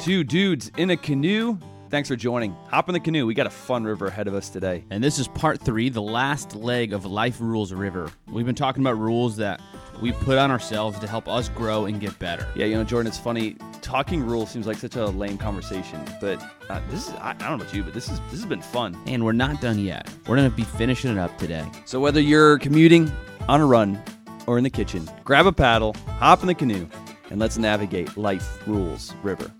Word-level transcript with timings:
Two 0.00 0.24
dudes 0.24 0.72
in 0.78 0.88
a 0.88 0.96
canoe. 0.96 1.58
Thanks 1.90 2.08
for 2.08 2.16
joining. 2.16 2.52
Hop 2.70 2.88
in 2.88 2.94
the 2.94 3.00
canoe. 3.00 3.26
We 3.26 3.34
got 3.34 3.46
a 3.46 3.50
fun 3.50 3.84
river 3.84 4.06
ahead 4.06 4.28
of 4.28 4.34
us 4.34 4.48
today. 4.48 4.82
And 4.88 5.04
this 5.04 5.18
is 5.18 5.28
part 5.28 5.60
three, 5.60 5.90
the 5.90 6.00
last 6.00 6.56
leg 6.56 6.94
of 6.94 7.04
Life 7.04 7.38
Rules 7.38 7.74
River. 7.74 8.10
We've 8.26 8.46
been 8.46 8.54
talking 8.54 8.82
about 8.82 8.98
rules 8.98 9.36
that 9.36 9.60
we 10.00 10.12
put 10.12 10.38
on 10.38 10.50
ourselves 10.50 10.98
to 11.00 11.06
help 11.06 11.28
us 11.28 11.50
grow 11.50 11.84
and 11.84 12.00
get 12.00 12.18
better. 12.18 12.48
Yeah, 12.54 12.64
you 12.64 12.76
know, 12.76 12.84
Jordan, 12.84 13.08
it's 13.08 13.18
funny. 13.18 13.56
Talking 13.82 14.22
rules 14.22 14.50
seems 14.50 14.66
like 14.66 14.78
such 14.78 14.96
a 14.96 15.04
lame 15.04 15.36
conversation, 15.36 16.02
but 16.18 16.42
uh, 16.70 16.80
this 16.88 17.08
is, 17.08 17.14
I, 17.20 17.34
don't 17.34 17.50
know 17.50 17.54
about 17.56 17.74
you, 17.74 17.82
but 17.82 17.92
this 17.92 18.08
is 18.08 18.20
this 18.30 18.40
has 18.40 18.46
been 18.46 18.62
fun. 18.62 18.96
And 19.06 19.22
we're 19.22 19.32
not 19.32 19.60
done 19.60 19.78
yet. 19.78 20.08
We're 20.26 20.36
going 20.36 20.48
to 20.48 20.56
be 20.56 20.62
finishing 20.62 21.10
it 21.10 21.18
up 21.18 21.36
today. 21.36 21.70
So 21.84 22.00
whether 22.00 22.22
you're 22.22 22.58
commuting, 22.58 23.12
on 23.50 23.60
a 23.60 23.66
run, 23.66 24.02
or 24.46 24.56
in 24.56 24.64
the 24.64 24.70
kitchen, 24.70 25.06
grab 25.24 25.44
a 25.44 25.52
paddle, 25.52 25.92
hop 26.18 26.40
in 26.40 26.46
the 26.46 26.54
canoe, 26.54 26.88
and 27.28 27.38
let's 27.38 27.58
navigate 27.58 28.16
Life 28.16 28.66
Rules 28.66 29.12
River. 29.22 29.52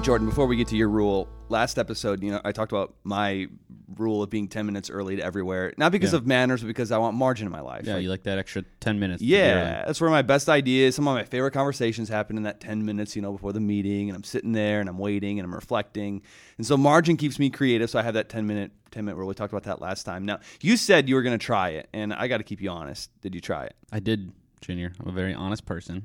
Right, 0.00 0.04
Jordan, 0.06 0.26
before 0.28 0.46
we 0.46 0.56
get 0.56 0.68
to 0.68 0.76
your 0.76 0.88
rule, 0.88 1.28
last 1.50 1.78
episode, 1.78 2.22
you 2.22 2.30
know, 2.30 2.40
I 2.44 2.52
talked 2.52 2.72
about 2.72 2.94
my 3.04 3.48
rule 3.96 4.22
of 4.22 4.30
being 4.30 4.48
10 4.48 4.64
minutes 4.64 4.88
early 4.88 5.16
to 5.16 5.22
everywhere. 5.22 5.74
Not 5.76 5.92
because 5.92 6.12
Yeah. 6.12 6.18
of 6.18 6.26
manners, 6.26 6.62
but 6.62 6.68
because 6.68 6.90
I 6.90 6.96
want 6.98 7.16
margin 7.16 7.46
in 7.46 7.52
my 7.52 7.60
life. 7.60 7.86
Yeah, 7.86 7.94
Like, 7.94 8.02
you 8.04 8.08
like 8.08 8.22
that 8.22 8.38
extra 8.38 8.62
10 8.80 8.98
minutes. 8.98 9.22
yeah, 9.22 9.84
that's 9.84 10.00
where 10.00 10.08
my 10.08 10.22
best 10.22 10.48
ideas, 10.48 10.94
some 10.94 11.06
of 11.06 11.14
my 11.14 11.24
favorite 11.24 11.50
conversations 11.50 12.08
happen 12.08 12.36
in 12.38 12.44
that 12.44 12.60
10 12.60 12.84
minutes, 12.84 13.14
you 13.14 13.20
know, 13.20 13.32
before 13.32 13.52
the 13.52 13.60
meeting. 13.60 14.08
And 14.08 14.16
I'm 14.16 14.24
sitting 14.24 14.52
there 14.52 14.80
and 14.80 14.88
I'm 14.88 14.96
waiting 14.98 15.38
and 15.38 15.44
I'm 15.46 15.54
reflecting. 15.54 16.22
And 16.56 16.66
so 16.66 16.76
margin 16.78 17.16
keeps 17.18 17.38
me 17.38 17.50
creative. 17.50 17.90
So 17.90 17.98
I 17.98 18.02
have 18.02 18.14
that 18.14 18.28
10 18.30 18.46
minute, 18.46 18.70
10 18.92 19.04
minute 19.04 19.16
rule. 19.18 19.28
We 19.28 19.34
talked 19.34 19.52
about 19.52 19.64
that 19.64 19.82
last 19.82 20.04
time. 20.04 20.24
Now, 20.24 20.38
you 20.62 20.76
said 20.78 21.08
you 21.10 21.14
were 21.14 21.22
going 21.22 21.38
to 21.38 21.44
try 21.44 21.70
it, 21.70 21.88
and 21.92 22.14
I 22.14 22.26
got 22.28 22.38
to 22.38 22.44
keep 22.44 22.62
you 22.62 22.70
honest. 22.70 23.10
Did 23.20 23.34
you 23.34 23.40
try 23.42 23.64
it? 23.66 23.74
I 23.92 24.00
did, 24.00 24.32
Junior. 24.62 24.92
I'm 25.00 25.08
a 25.08 25.12
very 25.12 25.34
honest 25.34 25.66
person. 25.66 26.04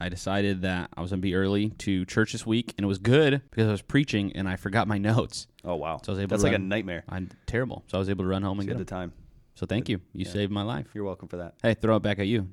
I 0.00 0.08
decided 0.08 0.62
that 0.62 0.90
I 0.96 1.00
was 1.02 1.10
going 1.10 1.20
to 1.20 1.22
be 1.22 1.34
early 1.34 1.70
to 1.70 2.04
church 2.06 2.32
this 2.32 2.46
week, 2.46 2.72
and 2.78 2.84
it 2.84 2.88
was 2.88 2.98
good 2.98 3.42
because 3.50 3.68
I 3.68 3.70
was 3.72 3.82
preaching 3.82 4.32
and 4.34 4.48
I 4.48 4.56
forgot 4.56 4.88
my 4.88 4.98
notes. 5.10 5.46
Oh, 5.64 5.74
wow. 5.76 6.00
So 6.02 6.12
I 6.12 6.14
was 6.14 6.20
able 6.20 6.28
That's 6.30 6.42
to 6.42 6.48
like 6.48 6.56
a 6.56 6.58
nightmare. 6.58 7.04
I'm 7.08 7.28
terrible. 7.46 7.84
So 7.88 7.98
I 7.98 8.00
was 8.00 8.08
able 8.08 8.24
to 8.24 8.28
run 8.28 8.42
home 8.42 8.58
and 8.60 8.68
You 8.68 8.74
get 8.74 8.78
the 8.78 8.84
time. 8.84 9.12
So 9.54 9.66
thank 9.66 9.88
you. 9.90 10.00
You 10.14 10.24
saved 10.24 10.50
my 10.50 10.62
life. 10.62 10.86
You're 10.94 11.04
welcome 11.04 11.28
for 11.28 11.36
that. 11.36 11.54
Hey, 11.62 11.74
throw 11.74 11.96
it 11.96 12.02
back 12.02 12.18
at 12.18 12.26
you. 12.26 12.48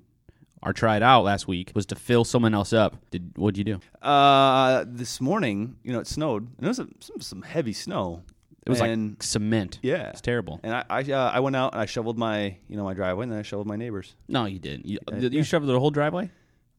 Our 0.64 0.74
try 0.74 0.98
it 0.98 1.04
out 1.04 1.24
last 1.24 1.48
week 1.48 1.72
was 1.76 1.86
to 1.88 1.96
fill 1.96 2.26
someone 2.26 2.54
else 2.54 2.74
up. 2.74 2.98
Did 3.12 3.38
what'd 3.38 3.58
you 3.58 3.64
do? 3.64 3.80
Uh, 4.06 4.84
this 4.88 5.22
morning, 5.22 5.78
you 5.84 5.94
know, 5.94 6.00
it 6.00 6.08
snowed. 6.08 6.48
And 6.58 6.66
it 6.66 6.68
was 6.68 6.80
a, 6.80 6.88
some, 7.00 7.22
some 7.22 7.42
heavy 7.44 7.74
snow. 7.74 8.24
It 8.66 8.72
was 8.72 8.82
and, 8.82 9.12
like 9.12 9.24
cement. 9.24 9.80
yeah. 9.82 10.10
It's 10.10 10.20
terrible. 10.20 10.60
And 10.64 10.74
I, 10.74 10.84
I, 10.90 11.02
uh, 11.04 11.32
I 11.34 11.40
went 11.40 11.56
out 11.56 11.72
and 11.74 11.82
I 11.82 11.86
shoveled 11.86 12.18
my, 12.18 12.58
you 12.68 12.76
know, 12.76 12.84
my 12.84 12.94
driveway, 12.94 13.24
and 13.24 13.32
then 13.32 13.40
I 13.40 13.44
shoveled 13.44 13.68
my 13.68 13.78
neighbors. 13.78 14.16
No, 14.28 14.44
you 14.46 14.60
didn't. 14.60 14.86
You, 14.88 15.00
Uh, 15.08 15.12
did 15.16 15.32
yeah. 15.32 15.38
you 15.38 15.44
shoveled 15.44 15.70
the 15.70 15.80
whole 15.80 15.92
driveway? 15.92 16.30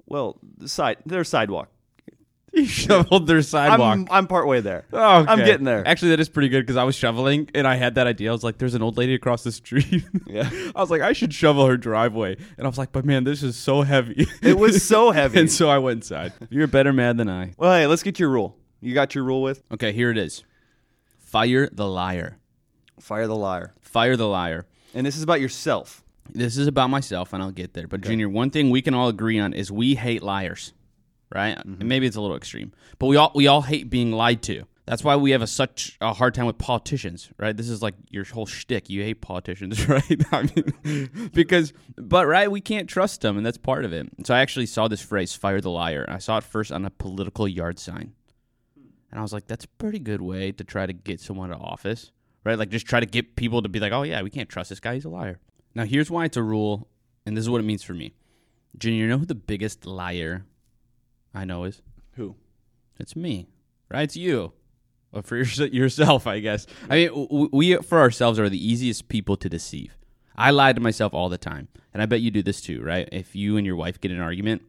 Well, 0.08 0.38
the 0.56 0.68
side, 0.68 0.96
their 1.06 1.24
sidewalk. 1.24 1.68
You 2.50 2.64
shoveled 2.64 3.26
their 3.26 3.42
sidewalk. 3.42 3.92
I'm, 3.98 4.08
I'm 4.10 4.26
part 4.26 4.46
way 4.48 4.60
there. 4.60 4.86
Oh, 4.92 4.98
I'm 5.28 5.38
getting 5.38 5.64
there. 5.64 5.86
Actually, 5.86 6.08
that 6.12 6.20
is 6.20 6.30
pretty 6.30 6.48
good 6.48 6.62
because 6.62 6.78
I 6.78 6.82
was 6.84 6.96
shoveling 6.96 7.48
and 7.54 7.68
I 7.68 7.76
had 7.76 7.96
that 7.96 8.06
idea. 8.06 8.30
I 8.30 8.32
was 8.32 8.42
like, 8.42 8.56
"There's 8.56 8.74
an 8.74 8.82
old 8.82 8.96
lady 8.96 9.12
across 9.14 9.44
the 9.44 9.52
street." 9.52 10.02
Yeah. 10.26 10.48
I 10.74 10.80
was 10.80 10.90
like, 10.90 11.02
"I 11.02 11.12
should 11.12 11.32
shovel 11.34 11.66
her 11.66 11.76
driveway," 11.76 12.36
and 12.56 12.66
I 12.66 12.68
was 12.68 12.78
like, 12.78 12.90
"But 12.90 13.04
man, 13.04 13.24
this 13.24 13.42
is 13.42 13.54
so 13.54 13.82
heavy." 13.82 14.26
It 14.42 14.58
was 14.58 14.82
so 14.82 15.10
heavy. 15.18 15.38
and 15.38 15.52
so 15.52 15.68
I 15.68 15.76
went 15.78 15.98
inside. 15.98 16.32
You're 16.48 16.64
a 16.64 16.68
better 16.68 16.92
man 16.92 17.18
than 17.18 17.28
I. 17.28 17.52
well, 17.58 17.72
hey, 17.74 17.86
let's 17.86 18.02
get 18.02 18.18
your 18.18 18.30
rule. 18.30 18.56
You 18.80 18.94
got 18.94 19.14
your 19.14 19.24
rule 19.24 19.42
with 19.42 19.62
Okay, 19.70 19.92
here 19.92 20.10
it 20.10 20.16
is. 20.18 20.42
Fire 21.18 21.68
the 21.70 21.86
liar. 21.86 22.38
fire 22.98 23.26
the 23.26 23.36
liar, 23.36 23.74
Fire 23.82 24.16
the 24.16 24.26
liar. 24.26 24.66
and 24.94 25.06
this 25.06 25.16
is 25.16 25.22
about 25.22 25.40
yourself. 25.42 26.02
This 26.32 26.56
is 26.56 26.66
about 26.66 26.90
myself, 26.90 27.32
and 27.32 27.42
I'll 27.42 27.50
get 27.50 27.74
there. 27.74 27.86
But 27.88 28.00
Junior, 28.02 28.28
one 28.28 28.50
thing 28.50 28.70
we 28.70 28.82
can 28.82 28.94
all 28.94 29.08
agree 29.08 29.38
on 29.38 29.52
is 29.52 29.70
we 29.70 29.94
hate 29.94 30.22
liars, 30.22 30.72
right? 31.34 31.56
And 31.56 31.78
mm-hmm. 31.78 31.88
maybe 31.88 32.06
it's 32.06 32.16
a 32.16 32.20
little 32.20 32.36
extreme, 32.36 32.72
but 32.98 33.06
we 33.06 33.16
all 33.16 33.32
we 33.34 33.46
all 33.46 33.62
hate 33.62 33.90
being 33.90 34.12
lied 34.12 34.42
to. 34.42 34.64
That's 34.88 35.04
why 35.04 35.16
we 35.16 35.32
have 35.32 35.42
a, 35.42 35.46
such 35.46 35.98
a 36.00 36.14
hard 36.14 36.32
time 36.32 36.46
with 36.46 36.56
politicians, 36.56 37.28
right? 37.36 37.54
This 37.54 37.68
is 37.68 37.82
like 37.82 37.94
your 38.08 38.24
whole 38.24 38.46
shtick. 38.46 38.88
You 38.88 39.02
hate 39.02 39.20
politicians, 39.20 39.86
right? 39.88 40.32
I 40.32 40.48
mean, 40.54 41.30
because, 41.34 41.74
but 41.96 42.26
right, 42.26 42.50
we 42.50 42.62
can't 42.62 42.88
trust 42.88 43.20
them, 43.20 43.36
and 43.36 43.44
that's 43.44 43.58
part 43.58 43.84
of 43.84 43.92
it. 43.92 44.08
So 44.24 44.34
I 44.34 44.40
actually 44.40 44.64
saw 44.64 44.88
this 44.88 45.02
phrase 45.02 45.34
"fire 45.34 45.60
the 45.60 45.70
liar." 45.70 46.06
I 46.08 46.18
saw 46.18 46.38
it 46.38 46.44
first 46.44 46.72
on 46.72 46.86
a 46.86 46.90
political 46.90 47.46
yard 47.46 47.78
sign, 47.78 48.14
and 49.10 49.20
I 49.20 49.22
was 49.22 49.34
like, 49.34 49.46
"That's 49.46 49.66
a 49.66 49.68
pretty 49.76 49.98
good 49.98 50.22
way 50.22 50.52
to 50.52 50.64
try 50.64 50.86
to 50.86 50.94
get 50.94 51.20
someone 51.20 51.50
to 51.50 51.56
office." 51.56 52.10
Right? 52.44 52.58
Like 52.58 52.70
just 52.70 52.86
try 52.86 53.00
to 53.00 53.06
get 53.06 53.36
people 53.36 53.60
to 53.60 53.68
be 53.68 53.80
like, 53.80 53.92
"Oh 53.92 54.04
yeah, 54.04 54.22
we 54.22 54.30
can't 54.30 54.48
trust 54.48 54.70
this 54.70 54.80
guy. 54.80 54.94
He's 54.94 55.04
a 55.04 55.10
liar." 55.10 55.38
Now, 55.78 55.84
here's 55.84 56.10
why 56.10 56.24
it's 56.24 56.36
a 56.36 56.42
rule, 56.42 56.88
and 57.24 57.36
this 57.36 57.42
is 57.42 57.48
what 57.48 57.60
it 57.60 57.64
means 57.64 57.84
for 57.84 57.94
me. 57.94 58.12
Junior, 58.76 59.04
you 59.04 59.06
know 59.08 59.18
who 59.18 59.24
the 59.24 59.36
biggest 59.36 59.86
liar 59.86 60.44
I 61.32 61.44
know 61.44 61.62
is? 61.62 61.82
Who? 62.16 62.34
It's 62.98 63.14
me, 63.14 63.46
right? 63.88 64.02
It's 64.02 64.16
you. 64.16 64.54
Or 65.12 65.22
for 65.22 65.36
your, 65.40 65.68
yourself, 65.68 66.26
I 66.26 66.40
guess. 66.40 66.66
I 66.90 66.96
mean, 66.96 67.48
we 67.52 67.76
for 67.76 68.00
ourselves 68.00 68.40
are 68.40 68.48
the 68.48 68.58
easiest 68.58 69.08
people 69.08 69.36
to 69.36 69.48
deceive. 69.48 69.96
I 70.34 70.50
lie 70.50 70.72
to 70.72 70.80
myself 70.80 71.14
all 71.14 71.28
the 71.28 71.38
time, 71.38 71.68
and 71.94 72.02
I 72.02 72.06
bet 72.06 72.22
you 72.22 72.32
do 72.32 72.42
this 72.42 72.60
too, 72.60 72.82
right? 72.82 73.08
If 73.12 73.36
you 73.36 73.56
and 73.56 73.64
your 73.64 73.76
wife 73.76 74.00
get 74.00 74.10
in 74.10 74.16
an 74.16 74.22
argument, 74.24 74.62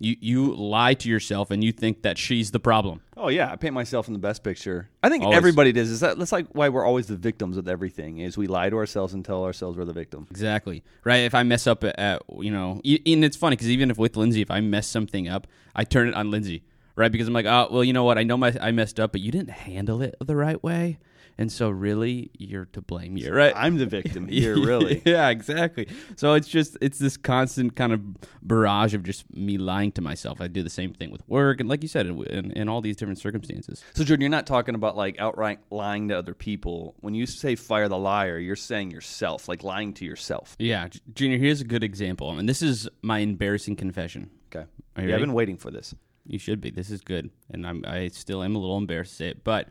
you 0.00 0.16
you 0.20 0.54
lie 0.54 0.94
to 0.94 1.08
yourself 1.08 1.50
and 1.50 1.62
you 1.62 1.72
think 1.72 2.02
that 2.02 2.18
she's 2.18 2.50
the 2.50 2.60
problem. 2.60 3.00
Oh 3.16 3.28
yeah, 3.28 3.50
I 3.50 3.56
paint 3.56 3.74
myself 3.74 4.08
in 4.08 4.12
the 4.12 4.18
best 4.18 4.42
picture. 4.42 4.88
I 5.02 5.08
think 5.08 5.22
Always. 5.22 5.36
everybody 5.36 5.72
does. 5.72 5.88
Is 5.90 6.00
that 6.00 6.18
that's 6.18 6.32
like 6.32 6.46
why 6.52 6.68
we're 6.68 6.84
always 6.84 7.06
the 7.06 7.16
victims 7.16 7.56
of 7.56 7.68
everything? 7.68 8.18
Is 8.18 8.36
we 8.36 8.46
lie 8.46 8.70
to 8.70 8.76
ourselves 8.76 9.14
and 9.14 9.24
tell 9.24 9.44
ourselves 9.44 9.78
we're 9.78 9.84
the 9.84 9.92
victim. 9.92 10.26
Exactly. 10.30 10.82
Right. 11.04 11.18
If 11.18 11.34
I 11.34 11.44
mess 11.44 11.66
up 11.66 11.84
at, 11.84 11.98
at 11.98 12.22
you 12.38 12.50
know, 12.50 12.80
and 12.84 13.24
it's 13.24 13.36
funny 13.36 13.56
because 13.56 13.70
even 13.70 13.90
if 13.90 13.98
with 13.98 14.16
Lindsay, 14.16 14.42
if 14.42 14.50
I 14.50 14.60
mess 14.60 14.86
something 14.88 15.28
up, 15.28 15.46
I 15.74 15.84
turn 15.84 16.08
it 16.08 16.14
on 16.14 16.30
Lindsay, 16.30 16.64
right? 16.96 17.10
Because 17.10 17.28
I'm 17.28 17.34
like, 17.34 17.46
oh, 17.46 17.68
well, 17.70 17.84
you 17.84 17.92
know 17.92 18.04
what? 18.04 18.18
I 18.18 18.22
know 18.22 18.36
my 18.36 18.54
I 18.60 18.70
messed 18.72 19.00
up, 19.00 19.12
but 19.12 19.20
you 19.20 19.32
didn't 19.32 19.50
handle 19.50 20.02
it 20.02 20.14
the 20.20 20.36
right 20.36 20.62
way, 20.62 20.98
and 21.36 21.50
so 21.50 21.68
really, 21.68 22.30
you're 22.38 22.66
to 22.66 22.80
blame. 22.80 23.16
You're 23.16 23.34
right. 23.34 23.52
I'm 23.56 23.78
the 23.78 23.86
victim 23.86 24.28
here, 24.28 24.54
really. 24.54 25.02
yeah, 25.04 25.28
exactly. 25.30 25.88
So 26.16 26.34
it's 26.34 26.48
just 26.48 26.76
it's 26.80 26.98
this 26.98 27.16
constant 27.16 27.76
kind 27.76 27.92
of 27.92 28.00
barrage 28.42 28.94
of 28.94 29.02
just 29.02 29.32
me 29.34 29.58
lying 29.58 29.92
to 29.92 30.02
myself. 30.02 30.40
I 30.40 30.48
do 30.48 30.62
the 30.62 30.70
same 30.70 30.92
thing 30.94 31.10
with 31.10 31.26
work, 31.28 31.60
and 31.60 31.68
like 31.68 31.82
you 31.82 31.88
said, 31.88 32.06
in, 32.06 32.22
in, 32.26 32.50
in 32.52 32.68
all 32.68 32.80
these 32.80 32.96
different 32.96 33.18
circumstances. 33.18 33.82
So 33.94 34.04
Jordan, 34.04 34.22
you're 34.22 34.30
not 34.30 34.46
talking 34.46 34.74
about 34.74 34.96
like 34.96 35.18
outright 35.18 35.58
lying 35.70 36.08
to 36.08 36.18
other 36.18 36.34
people. 36.34 36.94
When 37.00 37.14
you 37.14 37.26
say 37.26 37.56
fire 37.56 37.88
the 37.88 37.98
liar, 37.98 38.38
you're 38.38 38.56
saying 38.56 38.90
yourself, 38.90 39.48
like 39.48 39.64
lying 39.64 39.92
to 39.94 40.04
yourself. 40.04 40.56
Yeah, 40.58 40.88
Junior. 41.14 41.38
Here's 41.38 41.60
a 41.60 41.64
good 41.64 41.82
example, 41.84 42.30
I 42.30 42.38
and 42.38 42.48
this 42.48 42.62
is 42.62 42.88
my 43.02 43.18
embarrassing 43.18 43.76
confession. 43.76 44.30
Okay. 44.54 44.66
Yeah, 44.96 45.14
I've 45.14 45.20
been 45.20 45.32
waiting 45.32 45.56
for 45.56 45.72
this. 45.72 45.94
You 46.26 46.38
should 46.38 46.60
be. 46.60 46.70
This 46.70 46.90
is 46.90 47.00
good, 47.02 47.30
and 47.50 47.66
I'm 47.66 47.84
I 47.86 48.08
still 48.08 48.42
am 48.42 48.56
a 48.56 48.58
little 48.58 48.78
embarrassed 48.78 49.12
to 49.12 49.16
say 49.16 49.28
it. 49.28 49.44
But 49.44 49.68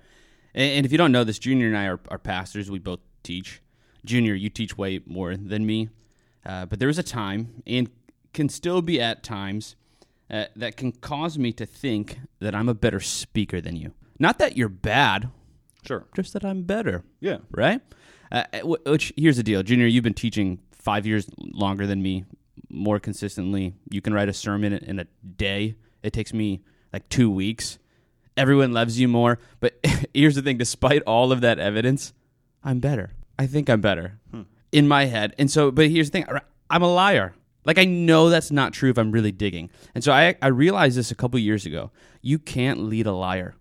and 0.53 0.86
if 0.86 0.91
you 0.91 0.97
don't 0.97 1.12
know 1.12 1.24
this, 1.24 1.40
Junior 1.40 1.68
and 1.68 1.78
I 1.78 1.86
are, 1.86 2.00
are 2.09 2.19
pastors. 2.19 2.69
We 2.69 2.80
both 2.80 3.00
teach. 3.24 3.62
Junior, 4.06 4.34
you 4.36 4.50
teach 4.50 4.78
way 4.78 5.00
more 5.06 5.36
than 5.38 5.66
me, 5.66 5.90
uh, 6.46 6.66
but 6.66 6.78
there 6.80 6.88
was 6.90 7.00
a 7.00 7.03
time, 7.03 7.63
and 7.66 7.90
can 8.34 8.50
still 8.50 8.81
be 8.81 9.00
at 9.00 9.24
times, 9.24 9.75
uh, 10.30 10.46
that 10.58 10.75
can 10.75 10.92
cause 10.92 11.38
me 11.40 11.53
to 11.53 11.66
think 11.66 12.19
that 12.40 12.53
I'm 12.53 12.68
a 12.68 12.74
better 12.74 13.00
speaker 13.00 13.62
than 13.62 13.75
you. 13.78 13.94
Not 14.19 14.40
that 14.40 14.58
you're 14.58 14.68
bad, 14.69 15.30
Sure. 15.88 16.06
just 16.16 16.34
that 16.34 16.44
I'm 16.44 16.63
better 16.63 17.03
Yeah. 17.22 17.38
right? 17.52 17.80
Uh, 18.31 18.44
which 18.63 19.13
here's 19.16 19.38
the 19.38 19.44
deal, 19.44 19.63
Junior. 19.63 19.88
You've 19.88 20.03
been 20.03 20.13
teaching 20.13 20.59
five 20.72 21.06
years 21.08 21.30
longer 21.40 21.88
than 21.88 22.02
me, 22.02 22.25
more 22.69 23.00
consistently. 23.00 23.74
You 23.90 24.02
can 24.02 24.13
write 24.13 24.28
a 24.28 24.34
sermon 24.34 24.74
in 24.74 25.00
a 25.00 25.06
day. 25.38 25.75
It 26.03 26.14
takes 26.14 26.34
me 26.34 26.62
like 26.91 27.08
two 27.09 27.30
weeks. 27.30 27.80
Everyone 28.36 28.74
loves 28.74 29.00
you 29.00 29.08
more, 29.08 29.40
but 29.59 29.80
here's 30.14 30.36
the 30.36 30.41
thing: 30.41 30.58
despite 30.58 31.02
all 31.03 31.31
of 31.31 31.41
that 31.41 31.59
evidence, 31.59 32.13
I'm 32.63 32.80
better. 32.80 33.13
I 33.38 33.48
think 33.48 33.69
I'm 33.69 33.81
better 33.81 34.19
hmm. 34.31 34.44
in 34.72 34.88
my 34.88 35.06
head. 35.06 35.33
And 35.38 35.50
so, 35.50 35.72
but 35.72 35.89
here's 35.89 36.10
the 36.10 36.24
thing: 36.24 36.39
I'm 36.69 36.83
a 36.83 36.94
liar. 36.94 37.33
Like 37.66 37.77
I 37.77 37.86
know 37.86 38.30
that's 38.30 38.51
not 38.51 38.74
true 38.74 38.89
if 38.89 38.98
I'm 38.98 39.12
really 39.12 39.31
digging. 39.31 39.69
And 39.95 40.04
so 40.04 40.12
I 40.12 40.36
I 40.42 40.48
realized 40.48 40.98
this 40.98 41.12
a 41.12 41.16
couple 41.16 41.39
years 41.39 41.66
ago. 41.66 41.92
You 42.22 42.39
can't 42.39 42.83
lead 42.83 43.06
a 43.06 43.13
liar. 43.13 43.56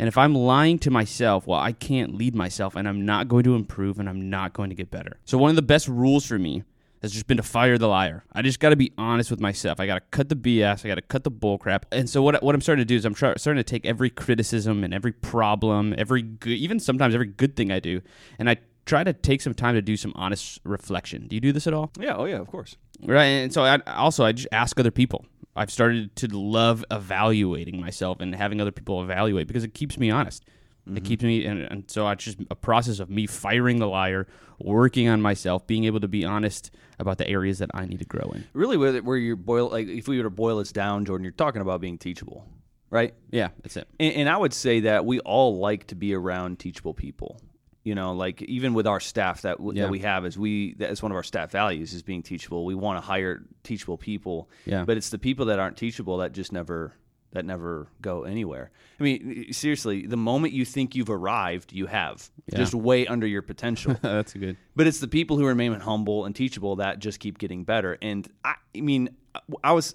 And 0.00 0.08
if 0.08 0.16
I'm 0.16 0.34
lying 0.34 0.78
to 0.78 0.90
myself, 0.90 1.46
well, 1.46 1.60
I 1.60 1.72
can't 1.72 2.14
lead 2.14 2.34
myself 2.34 2.74
and 2.74 2.88
I'm 2.88 3.04
not 3.04 3.28
going 3.28 3.44
to 3.44 3.54
improve 3.54 3.98
and 3.98 4.08
I'm 4.08 4.30
not 4.30 4.54
going 4.54 4.70
to 4.70 4.74
get 4.74 4.90
better. 4.90 5.18
So, 5.26 5.36
one 5.36 5.50
of 5.50 5.56
the 5.56 5.62
best 5.62 5.88
rules 5.88 6.24
for 6.24 6.38
me 6.38 6.64
has 7.02 7.12
just 7.12 7.26
been 7.26 7.36
to 7.38 7.42
fire 7.42 7.78
the 7.78 7.88
liar. 7.88 8.24
I 8.32 8.42
just 8.42 8.60
got 8.60 8.70
to 8.70 8.76
be 8.76 8.92
honest 8.98 9.30
with 9.30 9.40
myself. 9.40 9.80
I 9.80 9.86
got 9.86 9.94
to 9.94 10.00
cut 10.10 10.28
the 10.28 10.36
BS. 10.36 10.84
I 10.84 10.88
got 10.88 10.96
to 10.96 11.02
cut 11.02 11.24
the 11.24 11.30
bullcrap. 11.30 11.84
And 11.92 12.08
so, 12.08 12.22
what, 12.22 12.42
what 12.42 12.54
I'm 12.54 12.60
starting 12.60 12.82
to 12.82 12.86
do 12.86 12.96
is 12.96 13.04
I'm 13.04 13.14
try, 13.14 13.34
starting 13.36 13.62
to 13.62 13.68
take 13.68 13.86
every 13.86 14.10
criticism 14.10 14.84
and 14.84 14.92
every 14.92 15.12
problem, 15.12 15.94
every 15.96 16.22
good, 16.22 16.50
even 16.50 16.78
sometimes 16.78 17.14
every 17.14 17.26
good 17.26 17.56
thing 17.56 17.72
I 17.72 17.80
do, 17.80 18.02
and 18.38 18.50
I 18.50 18.56
try 18.86 19.04
to 19.04 19.12
take 19.12 19.40
some 19.40 19.54
time 19.54 19.74
to 19.74 19.82
do 19.82 19.96
some 19.96 20.12
honest 20.14 20.60
reflection. 20.64 21.26
Do 21.28 21.36
you 21.36 21.40
do 21.40 21.52
this 21.52 21.66
at 21.66 21.74
all? 21.74 21.90
Yeah. 21.98 22.16
Oh 22.16 22.24
yeah. 22.24 22.38
Of 22.38 22.48
course. 22.48 22.76
Right. 23.02 23.24
And 23.24 23.52
so 23.52 23.62
I 23.64 23.78
also 23.86 24.24
I 24.24 24.32
just 24.32 24.48
ask 24.52 24.78
other 24.78 24.90
people. 24.90 25.24
I've 25.56 25.70
started 25.70 26.14
to 26.16 26.28
love 26.28 26.84
evaluating 26.90 27.80
myself 27.80 28.20
and 28.20 28.34
having 28.34 28.60
other 28.60 28.70
people 28.70 29.02
evaluate 29.02 29.46
because 29.46 29.64
it 29.64 29.74
keeps 29.74 29.98
me 29.98 30.10
honest. 30.10 30.44
It 30.86 30.90
mm-hmm. 30.90 31.04
keeps 31.04 31.22
me, 31.22 31.44
and, 31.44 31.60
and 31.60 31.90
so 31.90 32.08
it's 32.08 32.24
just 32.24 32.38
a 32.50 32.56
process 32.56 33.00
of 33.00 33.10
me 33.10 33.26
firing 33.26 33.78
the 33.78 33.86
liar, 33.86 34.26
working 34.58 35.08
on 35.08 35.20
myself, 35.20 35.66
being 35.66 35.84
able 35.84 36.00
to 36.00 36.08
be 36.08 36.24
honest 36.24 36.70
about 36.98 37.18
the 37.18 37.28
areas 37.28 37.58
that 37.58 37.70
I 37.74 37.84
need 37.86 37.98
to 37.98 38.04
grow 38.04 38.30
in. 38.34 38.44
Really, 38.54 38.76
where, 38.76 39.00
where 39.02 39.16
you 39.16 39.36
boil 39.36 39.68
like 39.68 39.88
if 39.88 40.08
we 40.08 40.16
were 40.16 40.24
to 40.24 40.30
boil 40.30 40.58
this 40.58 40.72
down, 40.72 41.04
Jordan, 41.04 41.24
you're 41.24 41.32
talking 41.32 41.62
about 41.62 41.80
being 41.80 41.98
teachable, 41.98 42.46
right? 42.88 43.14
Yeah, 43.30 43.48
that's 43.62 43.76
it. 43.76 43.88
And, 43.98 44.14
and 44.14 44.28
I 44.28 44.36
would 44.36 44.54
say 44.54 44.80
that 44.80 45.04
we 45.04 45.20
all 45.20 45.58
like 45.58 45.86
to 45.88 45.94
be 45.94 46.14
around 46.14 46.58
teachable 46.58 46.94
people. 46.94 47.40
You 47.82 47.94
know, 47.94 48.12
like 48.12 48.42
even 48.42 48.74
with 48.74 48.86
our 48.86 49.00
staff 49.00 49.42
that, 49.42 49.56
w 49.56 49.74
Yeah. 49.74 49.84
that 49.84 49.90
we 49.90 50.00
have, 50.00 50.26
is 50.26 50.38
we 50.38 50.74
that's 50.74 51.02
one 51.02 51.12
of 51.12 51.16
our 51.16 51.22
staff 51.22 51.50
values 51.50 51.94
is 51.94 52.02
being 52.02 52.22
teachable. 52.22 52.66
We 52.66 52.74
want 52.74 52.98
to 52.98 53.00
hire 53.00 53.42
teachable 53.64 53.96
people. 53.96 54.50
Yeah. 54.66 54.84
But 54.84 54.98
it's 54.98 55.08
the 55.08 55.18
people 55.18 55.46
that 55.46 55.58
aren't 55.58 55.78
teachable 55.78 56.18
that 56.18 56.32
just 56.32 56.52
never 56.52 56.92
that 57.32 57.44
never 57.44 57.86
go 58.02 58.24
anywhere. 58.24 58.70
I 58.98 59.02
mean, 59.02 59.52
seriously, 59.52 60.06
the 60.06 60.16
moment 60.16 60.52
you 60.52 60.64
think 60.64 60.94
you've 60.94 61.10
arrived, 61.10 61.72
you 61.72 61.86
have 61.86 62.28
Yeah. 62.46 62.58
just 62.58 62.74
way 62.74 63.06
under 63.06 63.26
your 63.26 63.42
potential. 63.42 63.96
that's 64.02 64.32
good. 64.34 64.56
But 64.76 64.86
it's 64.86 64.98
the 65.00 65.08
people 65.08 65.36
who 65.38 65.46
remain 65.46 65.72
humble 65.74 66.24
and 66.24 66.34
teachable 66.34 66.76
that 66.76 66.98
just 66.98 67.20
keep 67.20 67.38
getting 67.38 67.64
better. 67.64 67.96
And 68.02 68.28
I, 68.44 68.54
I 68.76 68.80
mean, 68.80 69.10
I 69.62 69.72
was 69.72 69.94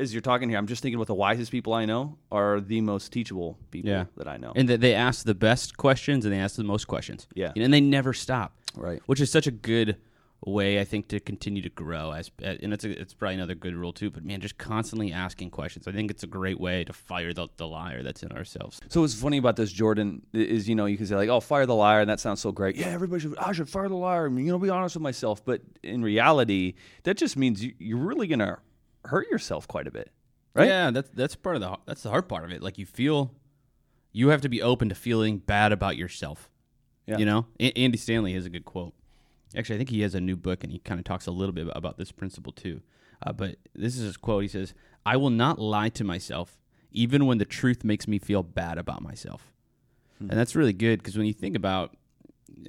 as 0.00 0.12
you're 0.12 0.20
talking 0.22 0.48
here, 0.48 0.58
I'm 0.58 0.66
just 0.66 0.82
thinking 0.82 0.98
what 0.98 1.06
the 1.06 1.14
wisest 1.14 1.52
people 1.52 1.72
I 1.72 1.84
know 1.84 2.18
are 2.32 2.60
the 2.60 2.80
most 2.80 3.12
teachable 3.12 3.56
people 3.70 3.90
Yeah. 3.90 4.06
that 4.16 4.26
I 4.26 4.36
know. 4.38 4.52
And 4.56 4.68
that 4.68 4.80
they 4.80 4.94
ask 4.94 5.24
the 5.24 5.34
best 5.36 5.76
questions 5.76 6.24
and 6.24 6.34
they 6.34 6.38
ask 6.38 6.56
the 6.56 6.64
most 6.64 6.86
questions. 6.88 7.28
Yeah. 7.34 7.52
and 7.54 7.72
they 7.72 7.80
never 7.80 8.12
stop. 8.12 8.54
Right. 8.74 9.00
Which 9.06 9.20
is 9.20 9.30
such 9.30 9.46
a 9.46 9.50
good 9.52 9.98
way, 10.44 10.80
I 10.80 10.84
think, 10.84 11.08
to 11.08 11.20
continue 11.20 11.62
to 11.62 11.68
grow. 11.68 12.10
As 12.12 12.30
uh, 12.42 12.54
and 12.62 12.72
it's 12.72 12.84
a, 12.84 12.90
it's 13.00 13.14
probably 13.14 13.34
another 13.36 13.54
good 13.54 13.74
rule 13.74 13.92
too. 13.92 14.10
But 14.10 14.24
man, 14.24 14.40
just 14.40 14.58
constantly 14.58 15.12
asking 15.12 15.50
questions. 15.50 15.86
I 15.86 15.92
think 15.92 16.10
it's 16.10 16.22
a 16.22 16.26
great 16.26 16.60
way 16.60 16.84
to 16.84 16.92
fire 16.92 17.32
the, 17.32 17.48
the 17.56 17.66
liar 17.66 18.02
that's 18.02 18.22
in 18.22 18.32
ourselves. 18.32 18.80
So 18.88 19.00
what's 19.02 19.14
funny 19.14 19.38
about 19.38 19.56
this, 19.56 19.72
Jordan, 19.72 20.22
is 20.32 20.68
you 20.68 20.74
know 20.74 20.86
you 20.86 20.96
can 20.96 21.06
say 21.06 21.16
like, 21.16 21.28
"Oh, 21.28 21.40
fire 21.40 21.66
the 21.66 21.74
liar," 21.74 22.00
and 22.00 22.10
that 22.10 22.20
sounds 22.20 22.40
so 22.40 22.52
great. 22.52 22.76
Yeah, 22.76 22.88
everybody 22.88 23.20
should. 23.20 23.36
I 23.38 23.52
should 23.52 23.68
fire 23.68 23.88
the 23.88 23.94
liar. 23.96 24.28
You 24.28 24.50
know, 24.52 24.58
be 24.58 24.70
honest 24.70 24.96
with 24.96 25.02
myself. 25.02 25.44
But 25.44 25.62
in 25.82 26.02
reality, 26.02 26.74
that 27.04 27.16
just 27.16 27.36
means 27.36 27.64
you, 27.64 27.74
you're 27.78 27.98
really 27.98 28.26
gonna 28.26 28.58
hurt 29.04 29.28
yourself 29.30 29.66
quite 29.68 29.86
a 29.86 29.90
bit, 29.90 30.10
right? 30.54 30.68
Yeah, 30.68 30.90
that's 30.90 31.10
that's 31.10 31.36
part 31.36 31.56
of 31.56 31.62
the 31.62 31.76
that's 31.86 32.02
the 32.02 32.10
hard 32.10 32.28
part 32.28 32.44
of 32.44 32.52
it. 32.52 32.62
Like 32.62 32.78
you 32.78 32.86
feel, 32.86 33.34
you 34.12 34.28
have 34.28 34.40
to 34.42 34.48
be 34.48 34.62
open 34.62 34.88
to 34.88 34.94
feeling 34.94 35.38
bad 35.38 35.72
about 35.72 35.96
yourself. 35.96 36.50
Yeah. 37.06 37.18
You 37.18 37.26
know, 37.26 37.46
A- 37.58 37.76
Andy 37.76 37.98
Stanley 37.98 38.32
has 38.34 38.46
a 38.46 38.50
good 38.50 38.64
quote. 38.64 38.94
Actually, 39.56 39.76
I 39.76 39.78
think 39.78 39.90
he 39.90 40.00
has 40.02 40.14
a 40.14 40.20
new 40.20 40.36
book, 40.36 40.62
and 40.64 40.72
he 40.72 40.78
kind 40.78 40.98
of 40.98 41.04
talks 41.04 41.26
a 41.26 41.30
little 41.30 41.52
bit 41.52 41.68
about 41.74 41.98
this 41.98 42.12
principle 42.12 42.52
too. 42.52 42.80
Uh, 43.24 43.32
but 43.32 43.56
this 43.74 43.96
is 43.96 44.02
his 44.02 44.16
quote. 44.16 44.42
He 44.42 44.48
says, 44.48 44.74
"I 45.06 45.16
will 45.16 45.30
not 45.30 45.58
lie 45.58 45.88
to 45.90 46.04
myself, 46.04 46.58
even 46.90 47.26
when 47.26 47.38
the 47.38 47.44
truth 47.44 47.84
makes 47.84 48.06
me 48.08 48.18
feel 48.18 48.42
bad 48.42 48.78
about 48.78 49.02
myself." 49.02 49.52
And 50.20 50.30
that's 50.30 50.54
really 50.54 50.72
good 50.72 51.00
because 51.00 51.16
when 51.16 51.26
you 51.26 51.32
think 51.32 51.56
about 51.56 51.96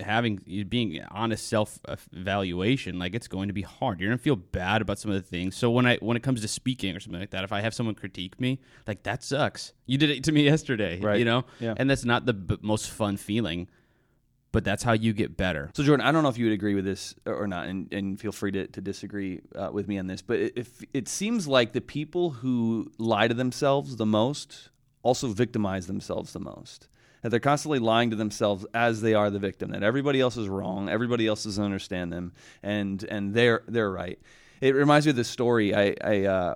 having 0.02 0.38
being 0.70 1.00
honest 1.12 1.48
self 1.48 1.78
evaluation 1.88 2.98
like 2.98 3.14
it's 3.14 3.28
going 3.28 3.48
to 3.48 3.54
be 3.54 3.62
hard 3.62 4.00
you're 4.00 4.10
going 4.10 4.18
to 4.18 4.24
feel 4.24 4.36
bad 4.36 4.82
about 4.82 4.98
some 4.98 5.12
of 5.12 5.16
the 5.16 5.22
things 5.28 5.56
so 5.56 5.70
when 5.70 5.86
i 5.86 5.98
when 5.98 6.16
it 6.16 6.24
comes 6.24 6.42
to 6.42 6.48
speaking 6.48 6.96
or 6.96 7.00
something 7.00 7.20
like 7.20 7.32
that 7.32 7.44
if 7.44 7.52
i 7.52 7.60
have 7.62 7.74
someone 7.74 7.94
critique 7.94 8.40
me 8.40 8.60
like 8.88 9.04
that 9.04 9.22
sucks 9.24 9.74
you 9.86 9.98
did 9.98 10.10
it 10.10 10.24
to 10.24 10.32
me 10.32 10.44
yesterday 10.46 11.00
Right. 11.00 11.20
you 11.20 11.26
know 11.26 11.44
Yeah. 11.60 11.74
and 11.78 11.90
that's 11.90 12.06
not 12.06 12.26
the 12.26 12.34
b- 12.34 12.58
most 12.62 12.90
fun 12.90 13.18
feeling 13.18 13.68
but 14.54 14.64
that's 14.64 14.84
how 14.84 14.94
you 14.94 15.12
get 15.12 15.36
better 15.36 15.70
So 15.74 15.84
Jordan, 15.84 16.06
I 16.06 16.14
don't 16.14 16.24
know 16.24 16.30
if 16.30 16.38
you 16.38 16.46
would 16.46 16.54
agree 16.54 16.76
with 16.76 16.86
this 16.86 17.16
or 17.26 17.48
not, 17.48 17.68
and, 17.68 17.92
and 17.92 18.18
feel 18.18 18.32
free 18.32 18.52
to, 18.52 18.68
to 18.68 18.80
disagree 18.80 19.42
uh, 19.56 19.70
with 19.74 19.90
me 19.90 19.98
on 19.98 20.08
this. 20.08 20.22
But 20.22 20.40
if 20.40 20.82
it 20.94 21.10
seems 21.10 21.48
like 21.48 21.74
the 21.74 21.82
people 21.82 22.30
who 22.30 22.92
lie 22.98 23.28
to 23.28 23.34
themselves 23.34 23.98
the 23.98 24.06
most 24.06 24.70
also 25.04 25.28
victimize 25.28 25.86
themselves 25.86 26.34
the 26.34 26.40
most. 26.40 26.88
That 27.22 27.30
they're 27.30 27.40
constantly 27.40 27.80
lying 27.80 28.10
to 28.10 28.16
themselves 28.16 28.66
as 28.74 29.02
they 29.02 29.14
are 29.14 29.30
the 29.30 29.40
victim. 29.40 29.72
That 29.72 29.84
everybody 29.84 30.20
else 30.20 30.36
is 30.36 30.50
wrong, 30.50 30.90
everybody 30.90 31.28
else 31.28 31.44
doesn't 31.44 31.64
understand 31.64 32.12
them, 32.12 32.34
and 32.64 33.04
and 33.04 33.34
they're 33.34 33.64
they're 33.68 33.92
right. 33.92 34.20
It 34.60 34.76
reminds 34.76 35.06
me 35.06 35.12
of 35.12 35.16
this 35.16 35.30
story. 35.30 35.76
I 35.76 35.96
I, 36.04 36.26
uh, 36.26 36.56